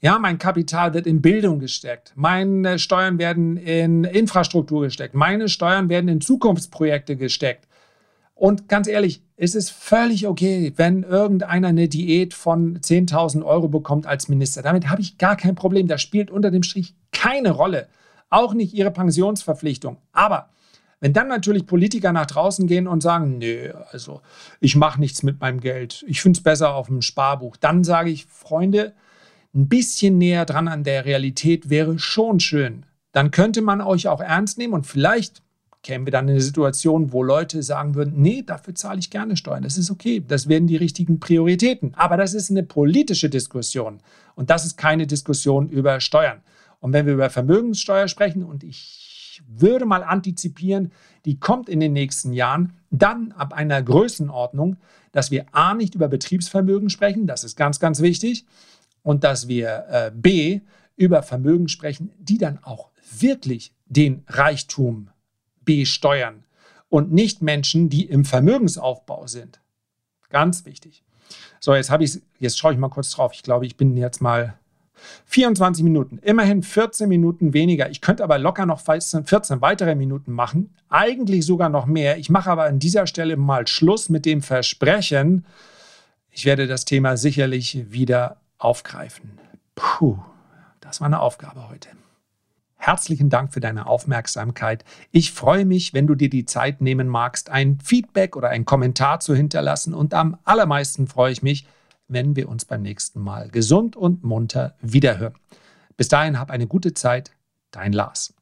ja, 0.00 0.18
mein 0.18 0.38
Kapital 0.38 0.94
wird 0.94 1.06
in 1.06 1.22
Bildung 1.22 1.58
gesteckt. 1.58 2.12
Meine 2.16 2.78
Steuern 2.78 3.18
werden 3.18 3.56
in 3.56 4.04
Infrastruktur 4.04 4.82
gesteckt. 4.82 5.14
Meine 5.14 5.48
Steuern 5.48 5.88
werden 5.88 6.08
in 6.08 6.20
Zukunftsprojekte 6.20 7.16
gesteckt. 7.16 7.66
Und 8.34 8.68
ganz 8.68 8.86
ehrlich, 8.86 9.22
es 9.36 9.54
ist 9.54 9.70
völlig 9.70 10.26
okay, 10.26 10.72
wenn 10.76 11.02
irgendeiner 11.02 11.68
eine 11.68 11.88
Diät 11.88 12.34
von 12.34 12.78
10.000 12.78 13.42
Euro 13.42 13.68
bekommt 13.68 14.06
als 14.06 14.28
Minister. 14.28 14.60
Damit 14.60 14.88
habe 14.88 15.00
ich 15.00 15.16
gar 15.16 15.36
kein 15.36 15.54
Problem. 15.54 15.88
Das 15.88 16.02
spielt 16.02 16.30
unter 16.30 16.50
dem 16.50 16.62
Strich 16.62 16.94
keine 17.12 17.50
Rolle. 17.50 17.88
Auch 18.28 18.52
nicht 18.52 18.74
ihre 18.74 18.90
Pensionsverpflichtung. 18.90 19.96
Aber 20.12 20.50
wenn 21.00 21.14
dann 21.14 21.28
natürlich 21.28 21.66
Politiker 21.66 22.12
nach 22.12 22.26
draußen 22.26 22.66
gehen 22.66 22.86
und 22.86 23.02
sagen, 23.02 23.38
nee, 23.38 23.70
also 23.90 24.20
ich 24.60 24.76
mache 24.76 25.00
nichts 25.00 25.22
mit 25.22 25.40
meinem 25.40 25.60
Geld, 25.60 26.04
ich 26.06 26.20
finde 26.20 26.38
es 26.38 26.42
besser 26.42 26.74
auf 26.74 26.86
dem 26.88 27.02
Sparbuch, 27.02 27.56
dann 27.56 27.84
sage 27.84 28.10
ich, 28.10 28.26
Freunde, 28.26 28.94
ein 29.56 29.68
bisschen 29.68 30.18
näher 30.18 30.44
dran 30.44 30.68
an 30.68 30.84
der 30.84 31.04
Realität 31.04 31.70
wäre 31.70 31.98
schon 31.98 32.40
schön. 32.40 32.84
Dann 33.12 33.30
könnte 33.30 33.62
man 33.62 33.80
euch 33.80 34.08
auch 34.08 34.20
ernst 34.20 34.58
nehmen 34.58 34.74
und 34.74 34.86
vielleicht 34.86 35.42
kämen 35.82 36.04
wir 36.04 36.10
dann 36.10 36.26
in 36.26 36.32
eine 36.32 36.40
Situation, 36.40 37.12
wo 37.12 37.22
Leute 37.22 37.62
sagen 37.62 37.94
würden, 37.94 38.14
nee, 38.16 38.42
dafür 38.42 38.74
zahle 38.74 38.98
ich 38.98 39.08
gerne 39.08 39.36
Steuern. 39.36 39.62
Das 39.62 39.78
ist 39.78 39.90
okay, 39.90 40.22
das 40.26 40.48
werden 40.48 40.66
die 40.66 40.76
richtigen 40.76 41.20
Prioritäten. 41.20 41.94
Aber 41.94 42.16
das 42.16 42.34
ist 42.34 42.50
eine 42.50 42.64
politische 42.64 43.30
Diskussion 43.30 44.00
und 44.34 44.50
das 44.50 44.66
ist 44.66 44.76
keine 44.76 45.06
Diskussion 45.06 45.68
über 45.68 46.00
Steuern. 46.00 46.42
Und 46.80 46.92
wenn 46.92 47.06
wir 47.06 47.14
über 47.14 47.30
Vermögenssteuer 47.30 48.08
sprechen 48.08 48.44
und 48.44 48.64
ich 48.64 49.42
würde 49.46 49.86
mal 49.86 50.02
antizipieren, 50.02 50.92
die 51.24 51.38
kommt 51.38 51.68
in 51.68 51.80
den 51.80 51.92
nächsten 51.92 52.32
Jahren, 52.32 52.72
dann 52.90 53.32
ab 53.32 53.52
einer 53.52 53.82
Größenordnung, 53.82 54.76
dass 55.12 55.30
wir 55.30 55.46
A 55.52 55.74
nicht 55.74 55.94
über 55.94 56.08
Betriebsvermögen 56.08 56.90
sprechen, 56.90 57.26
das 57.26 57.44
ist 57.44 57.56
ganz, 57.56 57.80
ganz 57.80 58.02
wichtig, 58.02 58.44
und 59.06 59.22
dass 59.22 59.46
wir 59.46 59.84
äh, 59.88 60.10
B 60.12 60.62
über 60.96 61.22
Vermögen 61.22 61.68
sprechen, 61.68 62.10
die 62.18 62.38
dann 62.38 62.58
auch 62.64 62.90
wirklich 63.20 63.72
den 63.84 64.24
Reichtum 64.26 65.10
besteuern 65.64 66.42
und 66.88 67.12
nicht 67.12 67.40
Menschen, 67.40 67.88
die 67.88 68.06
im 68.06 68.24
Vermögensaufbau 68.24 69.28
sind. 69.28 69.60
Ganz 70.28 70.64
wichtig. 70.64 71.04
So, 71.60 71.72
jetzt 71.76 71.88
habe 71.88 72.02
ich 72.02 72.20
jetzt 72.40 72.58
schaue 72.58 72.72
ich 72.72 72.78
mal 72.80 72.88
kurz 72.88 73.10
drauf. 73.10 73.30
Ich 73.32 73.44
glaube, 73.44 73.64
ich 73.64 73.76
bin 73.76 73.96
jetzt 73.96 74.20
mal 74.20 74.58
24 75.26 75.84
Minuten, 75.84 76.18
immerhin 76.18 76.64
14 76.64 77.08
Minuten 77.08 77.52
weniger. 77.52 77.88
Ich 77.88 78.00
könnte 78.00 78.24
aber 78.24 78.38
locker 78.38 78.66
noch 78.66 78.80
14, 78.80 79.24
14 79.24 79.60
weitere 79.60 79.94
Minuten 79.94 80.32
machen, 80.32 80.74
eigentlich 80.88 81.46
sogar 81.46 81.68
noch 81.68 81.86
mehr. 81.86 82.18
Ich 82.18 82.28
mache 82.28 82.50
aber 82.50 82.64
an 82.64 82.80
dieser 82.80 83.06
Stelle 83.06 83.36
mal 83.36 83.68
Schluss 83.68 84.08
mit 84.08 84.26
dem 84.26 84.42
Versprechen. 84.42 85.46
Ich 86.32 86.44
werde 86.44 86.66
das 86.66 86.86
Thema 86.86 87.16
sicherlich 87.16 87.92
wieder 87.92 88.38
aufgreifen. 88.58 89.38
Puh, 89.74 90.18
das 90.80 91.00
war 91.00 91.06
eine 91.06 91.20
Aufgabe 91.20 91.68
heute. 91.68 91.90
Herzlichen 92.76 93.30
Dank 93.30 93.52
für 93.52 93.60
deine 93.60 93.86
Aufmerksamkeit. 93.86 94.84
Ich 95.10 95.32
freue 95.32 95.64
mich, 95.64 95.92
wenn 95.94 96.06
du 96.06 96.14
dir 96.14 96.30
die 96.30 96.44
Zeit 96.44 96.80
nehmen 96.80 97.08
magst, 97.08 97.50
ein 97.50 97.80
Feedback 97.80 98.36
oder 98.36 98.50
einen 98.50 98.64
Kommentar 98.64 99.20
zu 99.20 99.34
hinterlassen. 99.34 99.94
Und 99.94 100.14
am 100.14 100.38
allermeisten 100.44 101.08
freue 101.08 101.32
ich 101.32 101.42
mich, 101.42 101.66
wenn 102.06 102.36
wir 102.36 102.48
uns 102.48 102.64
beim 102.64 102.82
nächsten 102.82 103.20
Mal 103.20 103.48
gesund 103.48 103.96
und 103.96 104.22
munter 104.22 104.76
wiederhören. 104.80 105.34
Bis 105.96 106.08
dahin 106.08 106.38
hab 106.38 106.50
eine 106.50 106.66
gute 106.66 106.94
Zeit, 106.94 107.32
dein 107.70 107.92
Lars. 107.92 108.34